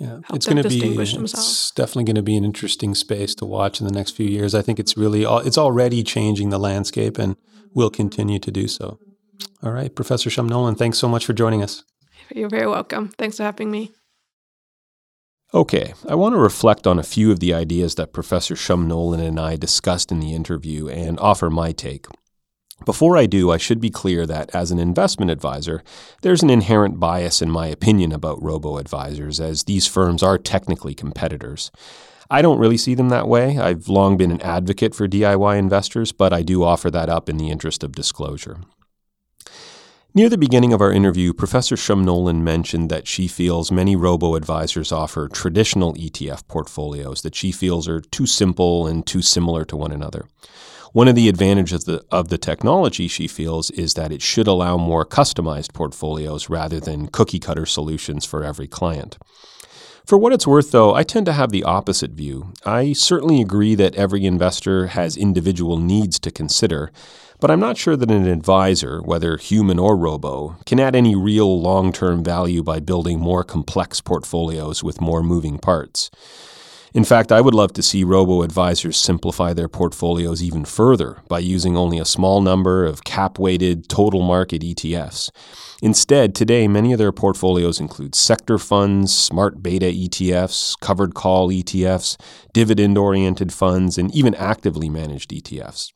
[0.00, 3.44] Yeah, help it's going to be it's definitely going to be an interesting space to
[3.44, 4.54] watch in the next few years.
[4.54, 7.36] I think it's really it's already changing the landscape and
[7.74, 8.98] will continue to do so.
[9.62, 11.84] All right, Professor Shum Nolan, thanks so much for joining us.
[12.34, 13.08] You're very welcome.
[13.08, 13.92] Thanks for having me.
[15.52, 19.20] Okay, I want to reflect on a few of the ideas that Professor Shum Nolan
[19.20, 22.06] and I discussed in the interview and offer my take.
[22.84, 25.84] Before I do, I should be clear that as an investment advisor,
[26.22, 30.92] there's an inherent bias in my opinion about robo advisors, as these firms are technically
[30.92, 31.70] competitors.
[32.28, 33.58] I don't really see them that way.
[33.58, 37.36] I've long been an advocate for DIY investors, but I do offer that up in
[37.36, 38.58] the interest of disclosure.
[40.16, 44.36] Near the beginning of our interview, Professor Shum Nolan mentioned that she feels many robo
[44.36, 49.76] advisors offer traditional ETF portfolios that she feels are too simple and too similar to
[49.76, 50.28] one another.
[50.92, 54.46] One of the advantages of the, of the technology, she feels, is that it should
[54.46, 59.18] allow more customized portfolios rather than cookie cutter solutions for every client.
[60.06, 62.52] For what it's worth, though, I tend to have the opposite view.
[62.64, 66.92] I certainly agree that every investor has individual needs to consider,
[67.44, 71.60] but I'm not sure that an advisor, whether human or robo, can add any real
[71.60, 76.10] long term value by building more complex portfolios with more moving parts.
[76.94, 81.40] In fact, I would love to see robo advisors simplify their portfolios even further by
[81.40, 85.28] using only a small number of cap weighted total market ETFs.
[85.82, 92.16] Instead, today, many of their portfolios include sector funds, smart beta ETFs, covered call ETFs,
[92.54, 95.92] dividend oriented funds, and even actively managed ETFs.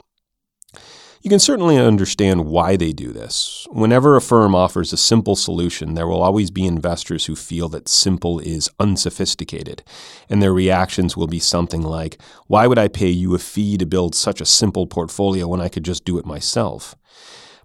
[1.20, 3.66] You can certainly understand why they do this.
[3.72, 7.88] Whenever a firm offers a simple solution, there will always be investors who feel that
[7.88, 9.83] simple is unsophisticated,
[10.31, 13.87] and their reactions will be something like, Why would I pay you a fee to
[13.87, 16.94] build such a simple portfolio when I could just do it myself?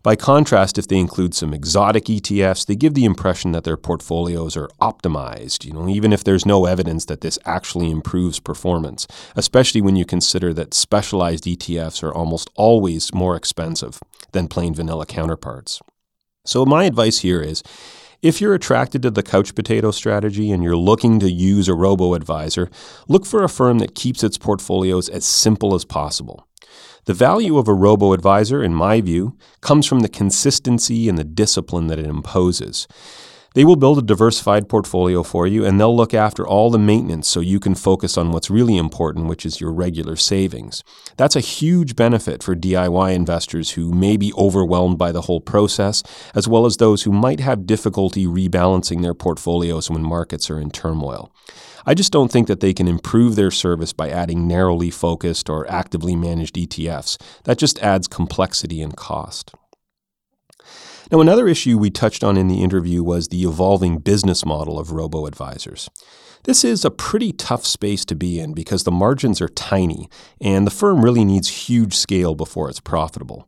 [0.04, 4.58] By contrast, if they include some exotic ETFs, they give the impression that their portfolios
[4.58, 9.80] are optimized, you know, even if there's no evidence that this actually improves performance, especially
[9.80, 14.02] when you consider that specialized ETFs are almost always more expensive
[14.34, 15.82] than plain vanilla counterparts.
[16.46, 17.64] So my advice here is
[18.22, 22.14] if you're attracted to the couch potato strategy and you're looking to use a robo
[22.14, 22.70] advisor,
[23.08, 26.46] look for a firm that keeps its portfolios as simple as possible.
[27.06, 31.26] The value of a robo advisor, in my view, comes from the consistency and the
[31.26, 32.88] discipline that it imposes.
[33.56, 37.28] They will build a diversified portfolio for you and they'll look after all the maintenance
[37.28, 40.82] so you can focus on what's really important, which is your regular savings.
[41.18, 46.02] That's a huge benefit for DIY investors who may be overwhelmed by the whole process,
[46.34, 50.72] as well as those who might have difficulty rebalancing their portfolios when markets are in
[50.72, 51.32] turmoil.
[51.86, 55.70] I just don't think that they can improve their service by adding narrowly focused or
[55.70, 57.22] actively managed ETFs.
[57.44, 59.54] That just adds complexity and cost.
[61.12, 64.92] Now, another issue we touched on in the interview was the evolving business model of
[64.92, 65.90] robo advisors.
[66.46, 70.10] This is a pretty tough space to be in because the margins are tiny
[70.42, 73.48] and the firm really needs huge scale before it's profitable.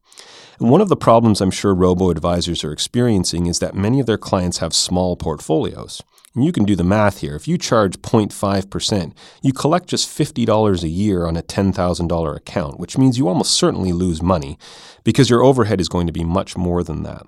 [0.59, 4.05] And one of the problems I'm sure robo advisors are experiencing is that many of
[4.05, 6.01] their clients have small portfolios.
[6.37, 7.35] You can do the math here.
[7.35, 12.97] If you charge 0.5%, you collect just $50 a year on a $10,000 account, which
[12.97, 14.57] means you almost certainly lose money
[15.05, 17.25] because your overhead is going to be much more than that.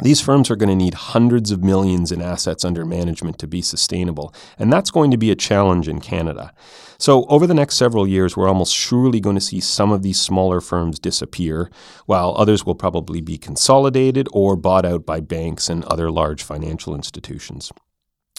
[0.00, 3.60] These firms are going to need hundreds of millions in assets under management to be
[3.60, 6.54] sustainable, and that's going to be a challenge in Canada.
[6.98, 10.20] So, over the next several years, we're almost surely going to see some of these
[10.20, 11.68] smaller firms disappear,
[12.06, 16.94] while others will probably be consolidated or bought out by banks and other large financial
[16.94, 17.72] institutions.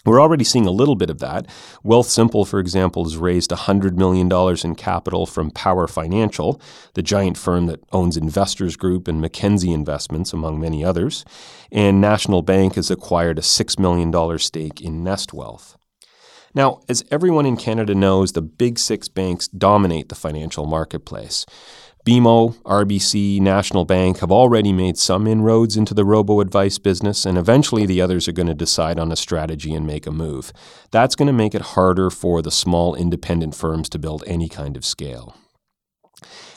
[0.10, 1.46] We're already seeing a little bit of that.
[1.86, 4.28] Wealthsimple, for example, has raised $100 million
[4.64, 6.60] in capital from Power Financial,
[6.96, 11.26] the giant firm that owns Investors Group and Mackenzie Investments, among many others.
[11.72, 15.78] And National Bank has acquired a $6 million stake in Nest Wealth.
[16.56, 21.46] Now, as everyone in Canada knows, the big six banks dominate the financial marketplace.
[22.06, 27.38] BMO, RBC, National Bank have already made some inroads into the robo advice business, and
[27.38, 30.54] eventually the others are going to decide on a strategy and make a move.
[30.92, 34.78] That's going to make it harder for the small independent firms to build any kind
[34.78, 35.36] of scale.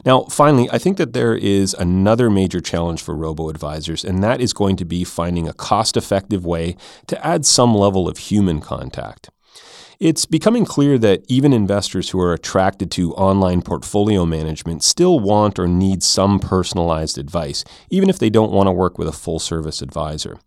[0.04, 4.40] Now, finally, I think that there is another major challenge for robo advisors, and that
[4.40, 6.76] is going to be finding a cost effective way
[7.08, 9.30] to add some level of human contact.
[10.00, 15.58] It's becoming clear that even investors who are attracted to online portfolio management still want
[15.58, 19.38] or need some personalized advice, even if they don't want to work with a full
[19.38, 20.38] service advisor.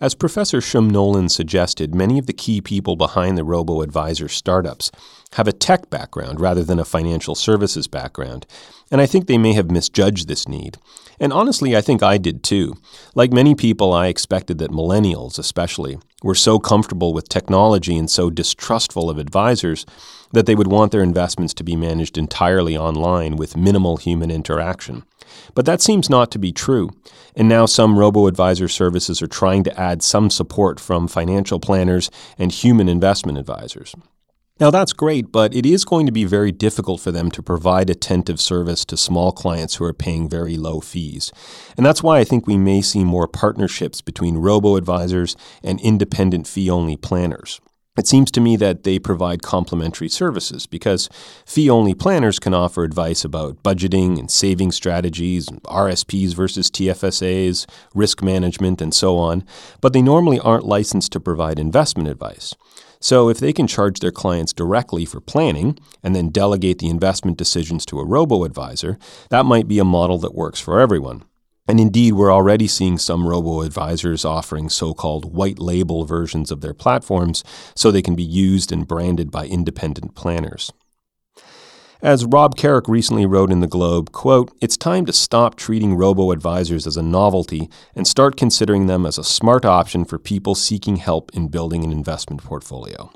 [0.00, 4.90] As Professor Shum Nolan suggested, many of the key people behind the robo advisor startups
[5.32, 8.44] have a tech background rather than a financial services background,
[8.90, 10.78] and I think they may have misjudged this need.
[11.20, 12.74] And honestly, I think I did too.
[13.14, 18.30] Like many people, I expected that millennials, especially, were so comfortable with technology and so
[18.30, 19.86] distrustful of advisors
[20.32, 25.04] that they would want their investments to be managed entirely online with minimal human interaction.
[25.54, 26.90] But that seems not to be true.
[27.36, 32.10] And now some robo advisor services are trying to add some support from financial planners
[32.38, 33.94] and human investment advisors.
[34.60, 37.90] Now, that's great, but it is going to be very difficult for them to provide
[37.90, 41.32] attentive service to small clients who are paying very low fees.
[41.76, 45.34] And that's why I think we may see more partnerships between robo advisors
[45.64, 47.60] and independent fee only planners.
[47.98, 51.08] It seems to me that they provide complementary services because
[51.44, 58.22] fee only planners can offer advice about budgeting and saving strategies, RSPs versus TFSAs, risk
[58.22, 59.44] management, and so on,
[59.80, 62.54] but they normally aren't licensed to provide investment advice.
[63.04, 67.36] So, if they can charge their clients directly for planning and then delegate the investment
[67.36, 68.98] decisions to a robo advisor,
[69.28, 71.22] that might be a model that works for everyone.
[71.68, 76.62] And indeed, we're already seeing some robo advisors offering so called white label versions of
[76.62, 77.44] their platforms
[77.76, 80.72] so they can be used and branded by independent planners.
[82.04, 86.86] As Rob Carrick recently wrote in the Globe, quote, "It's time to stop treating robo-advisors
[86.86, 91.30] as a novelty and start considering them as a smart option for people seeking help
[91.32, 93.08] in building an investment portfolio."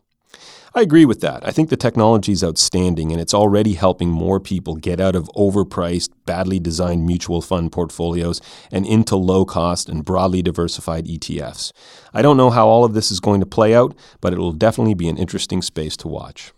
[0.74, 1.46] I agree with that.
[1.46, 5.28] I think the technology is outstanding and it's already helping more people get out of
[5.36, 8.40] overpriced, badly designed mutual fund portfolios
[8.72, 11.72] and into low cost and broadly diversified ETFs.
[12.14, 14.52] I don't know how all of this is going to play out, but it will
[14.52, 16.54] definitely be an interesting space to watch.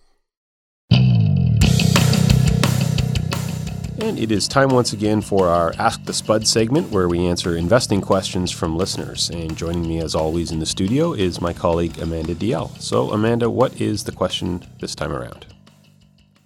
[4.03, 7.59] And it is time once again for our Ask the Spud segment where we answer
[7.59, 9.29] investing questions from listeners.
[9.29, 12.81] And joining me as always in the studio is my colleague Amanda DL.
[12.81, 15.45] So, Amanda, what is the question this time around?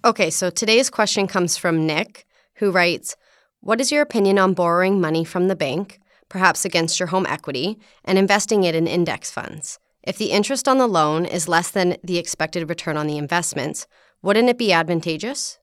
[0.03, 2.25] Okay, so today's question comes from Nick,
[2.55, 3.15] who writes
[3.61, 7.79] What is your opinion on borrowing money from the bank, perhaps against your home equity,
[8.03, 9.79] and investing it in index funds?
[10.03, 13.87] If the interest on the loan is less than the expected return on the investments,
[14.21, 15.57] wouldn't it be advantageous?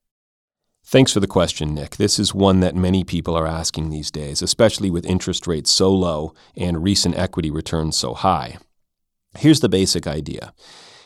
[0.85, 1.97] Thanks for the question, Nick.
[1.97, 5.91] This is one that many people are asking these days, especially with interest rates so
[5.91, 8.59] low and recent equity returns so high.
[9.39, 10.53] Here's the basic idea.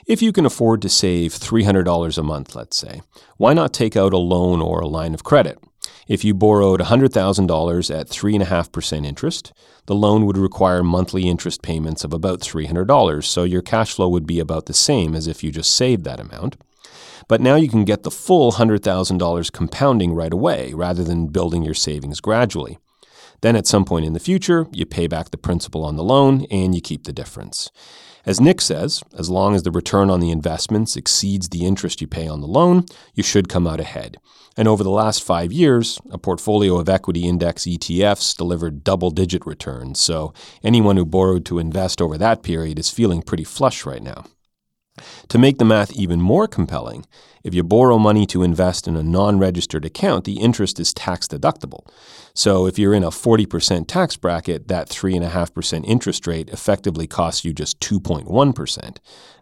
[0.07, 3.03] If you can afford to save $300 a month, let's say,
[3.37, 5.59] why not take out a loan or a line of credit?
[6.09, 9.53] If you borrowed $100,000 at 3.5% interest,
[9.87, 14.27] the loan would require monthly interest payments of about $300, so your cash flow would
[14.27, 16.57] be about the same as if you just saved that amount.
[17.29, 21.75] But now you can get the full $100,000 compounding right away rather than building your
[21.75, 22.79] savings gradually.
[23.41, 26.47] Then at some point in the future, you pay back the principal on the loan
[26.51, 27.71] and you keep the difference.
[28.25, 32.09] As Nick says, as long as the return on the investments exceeds the interest you
[32.09, 34.17] pay on the loan, you should come out ahead.
[34.57, 39.47] And over the last five years, a portfolio of equity index ETFs delivered double digit
[39.47, 40.01] returns.
[40.01, 40.33] So
[40.65, 44.25] anyone who borrowed to invest over that period is feeling pretty flush right now.
[45.29, 47.07] To make the math even more compelling,
[47.45, 51.29] if you borrow money to invest in a non registered account, the interest is tax
[51.29, 51.87] deductible.
[52.35, 57.53] So if you're in a 40% tax bracket, that 3.5% interest rate effectively costs you
[57.53, 58.97] just 2.1%.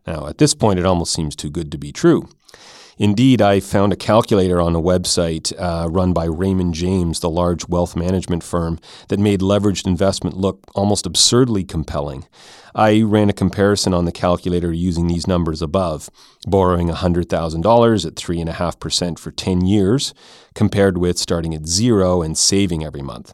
[0.06, 2.28] Now, at this point, it almost seems too good to be true.
[2.96, 7.68] Indeed, I found a calculator on a website uh, run by Raymond James, the large
[7.68, 8.78] wealth management firm,
[9.08, 12.26] that made leveraged investment look almost absurdly compelling.
[12.74, 16.08] I ran a comparison on the calculator using these numbers above,
[16.46, 20.14] borrowing $100,000 at 3.5% for 10 years,
[20.54, 23.32] compared with starting at zero and saving every month.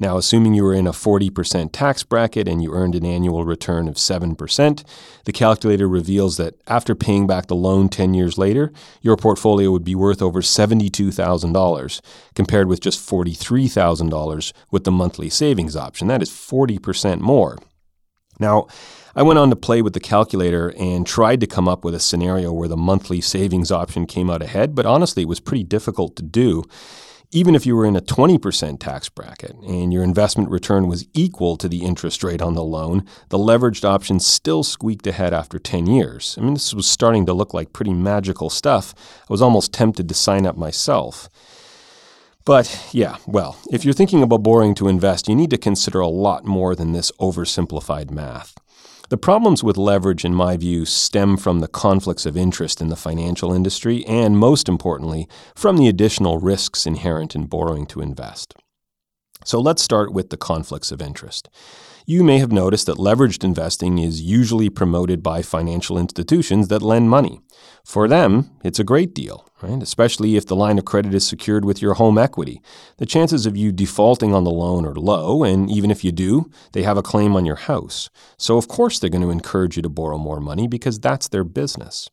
[0.00, 3.86] Now, assuming you were in a 40% tax bracket and you earned an annual return
[3.86, 4.84] of 7%,
[5.26, 8.72] the calculator reveals that after paying back the loan 10 years later,
[9.02, 12.00] your portfolio would be worth over $72,000,
[12.34, 16.08] compared with just $43,000 with the monthly savings option.
[16.08, 17.58] That is 40% more.
[18.38, 18.68] Now,
[19.14, 22.00] I went on to play with the calculator and tried to come up with a
[22.00, 26.16] scenario where the monthly savings option came out ahead, but honestly, it was pretty difficult
[26.16, 26.64] to do.
[27.32, 31.56] Even if you were in a 20% tax bracket and your investment return was equal
[31.56, 35.86] to the interest rate on the loan, the leveraged option still squeaked ahead after 10
[35.86, 36.36] years.
[36.36, 38.94] I mean, this was starting to look like pretty magical stuff.
[39.22, 41.28] I was almost tempted to sign up myself.
[42.44, 46.08] But yeah, well, if you're thinking about borrowing to invest, you need to consider a
[46.08, 48.59] lot more than this oversimplified math.
[49.10, 52.96] The problems with leverage, in my view, stem from the conflicts of interest in the
[52.96, 58.54] financial industry and, most importantly, from the additional risks inherent in borrowing to invest.
[59.44, 61.48] So let's start with the conflicts of interest.
[62.06, 67.10] You may have noticed that leveraged investing is usually promoted by financial institutions that lend
[67.10, 67.40] money.
[67.84, 69.82] For them, it's a great deal, right?
[69.82, 72.60] Especially if the line of credit is secured with your home equity.
[72.98, 76.50] The chances of you defaulting on the loan are low, and even if you do,
[76.72, 78.10] they have a claim on your house.
[78.36, 81.44] So, of course, they're going to encourage you to borrow more money because that's their
[81.44, 82.08] business.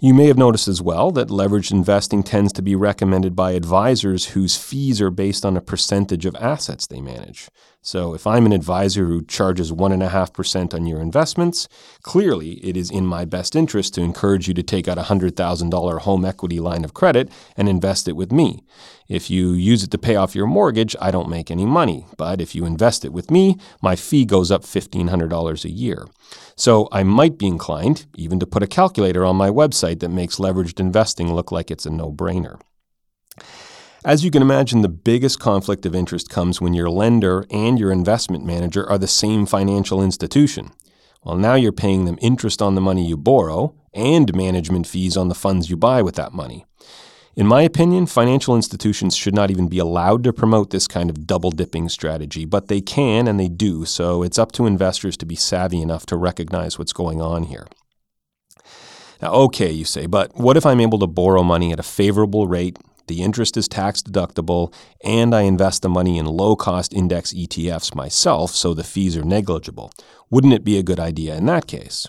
[0.00, 4.26] You may have noticed as well that leveraged investing tends to be recommended by advisors
[4.26, 7.48] whose fees are based on a percentage of assets they manage.
[7.86, 11.68] So, if I'm an advisor who charges 1.5% on your investments,
[12.00, 15.98] clearly it is in my best interest to encourage you to take out a $100,000
[16.00, 18.62] home equity line of credit and invest it with me.
[19.06, 22.06] If you use it to pay off your mortgage, I don't make any money.
[22.16, 26.06] But if you invest it with me, my fee goes up $1,500 a year.
[26.56, 30.36] So, I might be inclined even to put a calculator on my website that makes
[30.36, 32.58] leveraged investing look like it's a no brainer.
[34.04, 37.90] As you can imagine, the biggest conflict of interest comes when your lender and your
[37.90, 40.72] investment manager are the same financial institution.
[41.22, 45.28] Well, now you're paying them interest on the money you borrow and management fees on
[45.28, 46.66] the funds you buy with that money.
[47.34, 51.26] In my opinion, financial institutions should not even be allowed to promote this kind of
[51.26, 55.24] double dipping strategy, but they can and they do, so it's up to investors to
[55.24, 57.66] be savvy enough to recognize what's going on here.
[59.22, 62.46] Now, okay, you say, but what if I'm able to borrow money at a favorable
[62.46, 62.76] rate
[63.06, 67.94] the interest is tax deductible, and I invest the money in low cost index ETFs
[67.94, 69.92] myself, so the fees are negligible.
[70.30, 72.08] Wouldn't it be a good idea in that case?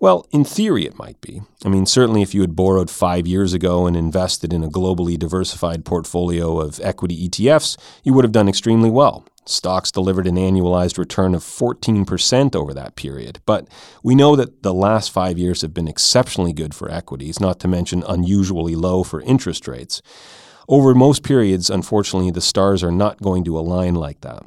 [0.00, 1.42] Well, in theory, it might be.
[1.64, 5.18] I mean, certainly if you had borrowed five years ago and invested in a globally
[5.18, 9.24] diversified portfolio of equity ETFs, you would have done extremely well.
[9.46, 13.40] Stocks delivered an annualized return of 14% over that period.
[13.44, 13.68] But
[14.02, 17.68] we know that the last five years have been exceptionally good for equities, not to
[17.68, 20.00] mention unusually low for interest rates.
[20.68, 24.42] Over most periods, unfortunately, the stars are not going to align like that.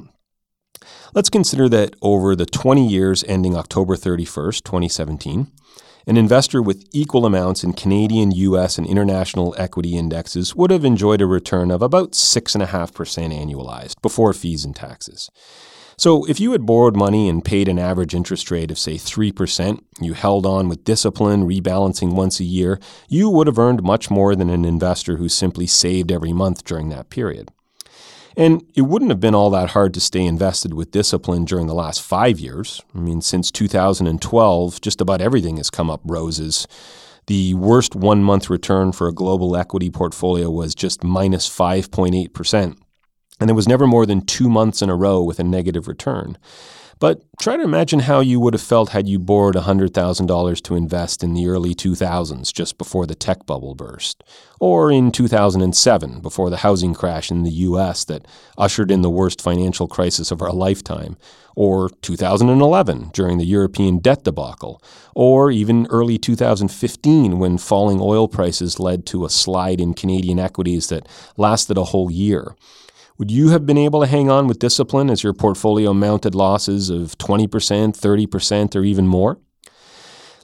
[1.14, 5.46] Let's consider that over the 20 years ending October 31st, 2017,
[6.08, 11.20] an investor with equal amounts in Canadian, US, and international equity indexes would have enjoyed
[11.20, 15.30] a return of about 6.5% annualized before fees and taxes.
[15.98, 19.80] So, if you had borrowed money and paid an average interest rate of, say, 3%,
[20.00, 24.34] you held on with discipline, rebalancing once a year, you would have earned much more
[24.34, 27.50] than an investor who simply saved every month during that period.
[28.38, 31.74] And it wouldn't have been all that hard to stay invested with discipline during the
[31.74, 32.80] last five years.
[32.94, 36.68] I mean, since 2012, just about everything has come up roses.
[37.26, 42.78] The worst one month return for a global equity portfolio was just minus 5.8%.
[43.40, 46.38] And there was never more than two months in a row with a negative return.
[47.00, 51.22] But try to imagine how you would have felt had you borrowed $100,000 to invest
[51.22, 54.24] in the early 2000s, just before the tech bubble burst,
[54.58, 58.26] or in 2007, before the housing crash in the US that
[58.56, 61.16] ushered in the worst financial crisis of our lifetime,
[61.54, 64.82] or 2011, during the European debt debacle,
[65.14, 70.88] or even early 2015, when falling oil prices led to a slide in Canadian equities
[70.88, 72.56] that lasted a whole year.
[73.18, 76.88] Would you have been able to hang on with discipline as your portfolio mounted losses
[76.88, 79.40] of 20%, 30%, or even more?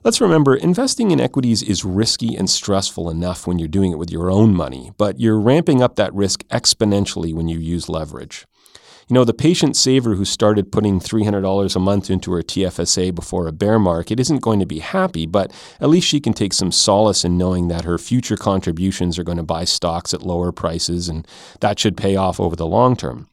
[0.03, 4.11] Let's remember, investing in equities is risky and stressful enough when you're doing it with
[4.11, 8.45] your own money, but you're ramping up that risk exponentially when you use leverage.
[9.09, 13.47] You know, the patient saver who started putting $300 a month into her TFSA before
[13.47, 16.73] a bear market isn't going to be happy, but at least she can take some
[16.73, 21.09] solace in knowing that her future contributions are going to buy stocks at lower prices,
[21.09, 21.29] and
[21.61, 23.29] that should pay off over the long term.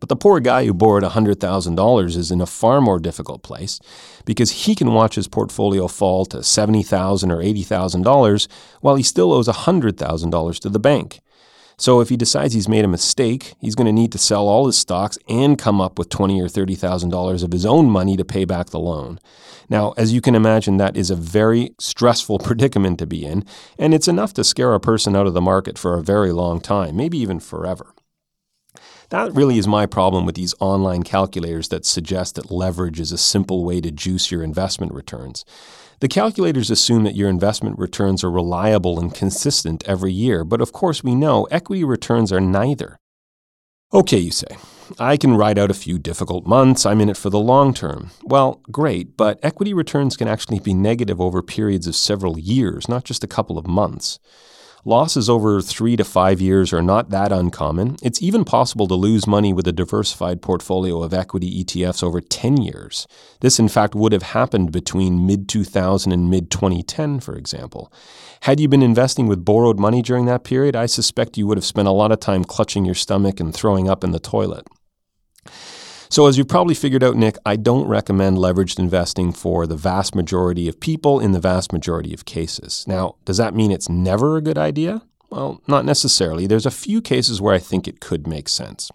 [0.00, 3.80] But the poor guy who borrowed $100,000 is in a far more difficult place
[4.24, 8.48] because he can watch his portfolio fall to $70,000 or $80,000
[8.80, 11.20] while he still owes $100,000 to the bank.
[11.76, 14.66] So if he decides he's made a mistake, he's going to need to sell all
[14.66, 18.16] his stocks and come up with twenty or thirty thousand dollars of his own money
[18.16, 19.18] to pay back the loan.
[19.68, 23.44] Now, as you can imagine, that is a very stressful predicament to be in,
[23.78, 26.60] and it's enough to scare a person out of the market for a very long
[26.60, 27.94] time, maybe even forever.
[29.10, 33.18] That really is my problem with these online calculators that suggest that leverage is a
[33.18, 35.44] simple way to juice your investment returns.
[36.00, 40.72] The calculators assume that your investment returns are reliable and consistent every year, but of
[40.72, 42.98] course we know equity returns are neither.
[43.92, 44.56] Okay, you say,
[44.98, 48.10] I can ride out a few difficult months, I'm in it for the long term.
[48.24, 53.04] Well, great, but equity returns can actually be negative over periods of several years, not
[53.04, 54.18] just a couple of months.
[54.86, 57.96] Losses over three to five years are not that uncommon.
[58.02, 62.58] It's even possible to lose money with a diversified portfolio of equity ETFs over 10
[62.58, 63.06] years.
[63.40, 67.90] This, in fact, would have happened between mid 2000 and mid 2010, for example.
[68.42, 71.64] Had you been investing with borrowed money during that period, I suspect you would have
[71.64, 74.66] spent a lot of time clutching your stomach and throwing up in the toilet.
[76.14, 80.14] So, as you've probably figured out, Nick, I don't recommend leveraged investing for the vast
[80.14, 82.84] majority of people in the vast majority of cases.
[82.86, 85.02] Now, does that mean it's never a good idea?
[85.30, 86.46] Well, not necessarily.
[86.46, 88.92] There's a few cases where I think it could make sense.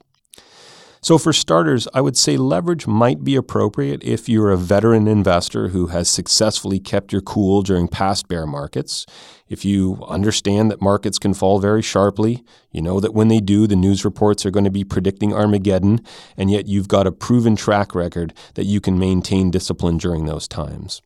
[1.02, 5.70] So, for starters, I would say leverage might be appropriate if you're a veteran investor
[5.70, 9.06] who has successfully kept your cool during past bear markets.
[9.48, 13.66] If you understand that markets can fall very sharply, you know that when they do,
[13.66, 16.02] the news reports are going to be predicting Armageddon,
[16.36, 20.50] and yet you've got a proven track record that you can maintain discipline during those
[20.50, 21.02] times.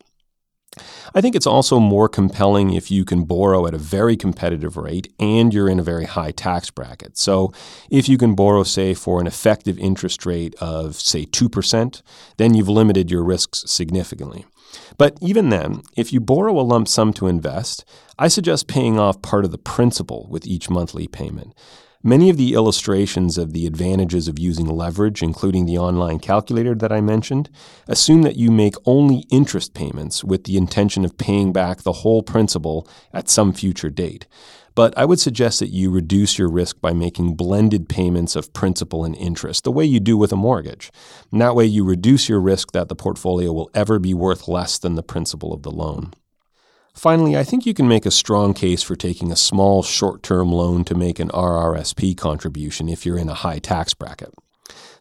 [1.13, 5.13] I think it's also more compelling if you can borrow at a very competitive rate
[5.19, 7.17] and you're in a very high tax bracket.
[7.17, 7.53] So,
[7.89, 12.01] if you can borrow, say, for an effective interest rate of, say, 2%,
[12.37, 14.45] then you've limited your risks significantly.
[14.97, 17.85] But even then, if you borrow a lump sum to invest,
[18.17, 21.53] I suggest paying off part of the principal with each monthly payment.
[22.05, 26.91] Many of the illustrations of the advantages of using leverage, including the online calculator that
[26.91, 27.49] I mentioned,
[27.87, 32.21] assume that you make only interest payments with the intention of paying back the whole
[32.21, 34.27] principal at some future date.
[34.75, 39.05] But I would suggest that you reduce your risk by making blended payments of principal
[39.05, 40.91] and interest, the way you do with a mortgage.
[41.31, 44.77] And that way, you reduce your risk that the portfolio will ever be worth less
[44.77, 46.11] than the principal of the loan.
[46.93, 50.51] Finally, I think you can make a strong case for taking a small short term
[50.51, 54.33] loan to make an RRSP contribution if you're in a high tax bracket.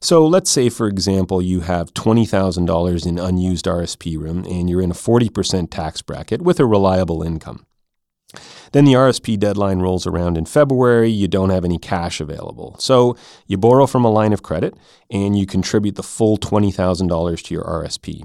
[0.01, 4.91] So let's say, for example, you have $20,000 in unused RSP room and you're in
[4.91, 7.67] a 40% tax bracket with a reliable income.
[8.73, 12.75] Then the RSP deadline rolls around in February, you don't have any cash available.
[12.79, 13.17] So
[13.47, 14.75] you borrow from a line of credit
[15.11, 18.23] and you contribute the full $20,000 to your RSP.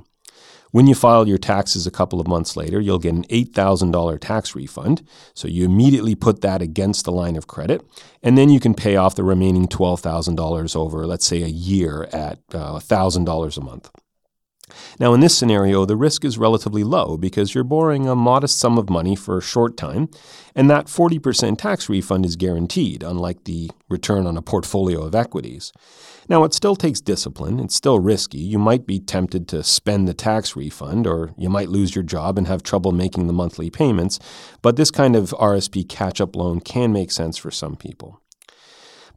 [0.72, 4.56] When you file your taxes a couple of months later, you'll get an $8,000 tax
[4.56, 5.08] refund.
[5.34, 7.82] So you immediately put that against the line of credit,
[8.22, 12.40] and then you can pay off the remaining $12,000 over, let's say, a year at
[12.54, 13.90] uh, $1,000 a month.
[15.00, 18.78] Now, in this scenario, the risk is relatively low because you're borrowing a modest sum
[18.78, 20.10] of money for a short time,
[20.56, 25.72] and that 40% tax refund is guaranteed, unlike the return on a portfolio of equities.
[26.30, 28.40] Now, it still takes discipline, it's still risky.
[28.40, 32.38] You might be tempted to spend the tax refund, or you might lose your job
[32.38, 34.20] and have trouble making the monthly payments,
[34.62, 38.22] but this kind of RSP catch up loan can make sense for some people.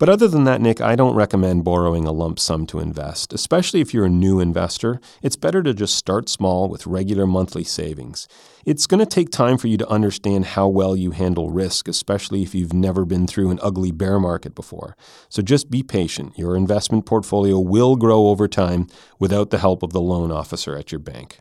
[0.01, 3.35] But other than that, Nick, I don't recommend borrowing a lump sum to invest.
[3.35, 7.65] Especially if you're a new investor, it's better to just start small with regular monthly
[7.65, 8.27] savings.
[8.65, 12.43] It's going to take time for you to understand how well you handle risk, especially
[12.43, 14.97] if you've never been through an ugly bear market before.
[15.29, 16.33] So just be patient.
[16.39, 18.87] Your investment portfolio will grow over time
[19.19, 21.41] without the help of the loan officer at your bank.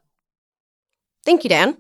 [1.24, 1.78] Thank you, Dan.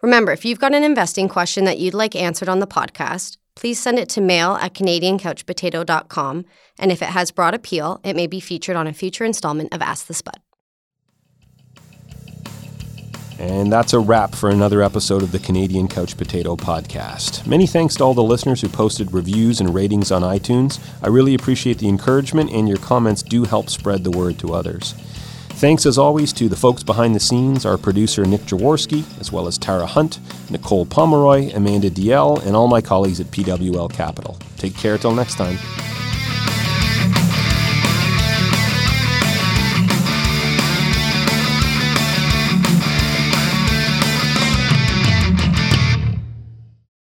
[0.00, 3.80] Remember, if you've got an investing question that you'd like answered on the podcast, please
[3.80, 6.44] send it to mail at canadiancouchpotato.com,
[6.78, 9.82] and if it has broad appeal, it may be featured on a future installment of
[9.82, 10.40] Ask the Spud.
[13.38, 17.44] And that's a wrap for another episode of the Canadian Couch Potato Podcast.
[17.44, 20.78] Many thanks to all the listeners who posted reviews and ratings on iTunes.
[21.02, 24.94] I really appreciate the encouragement, and your comments do help spread the word to others.
[25.62, 29.46] Thanks as always to the folks behind the scenes, our producer Nick Jaworski, as well
[29.46, 30.18] as Tara Hunt,
[30.50, 34.36] Nicole Pomeroy, Amanda DL, and all my colleagues at PWL Capital.
[34.56, 35.56] Take care till next time.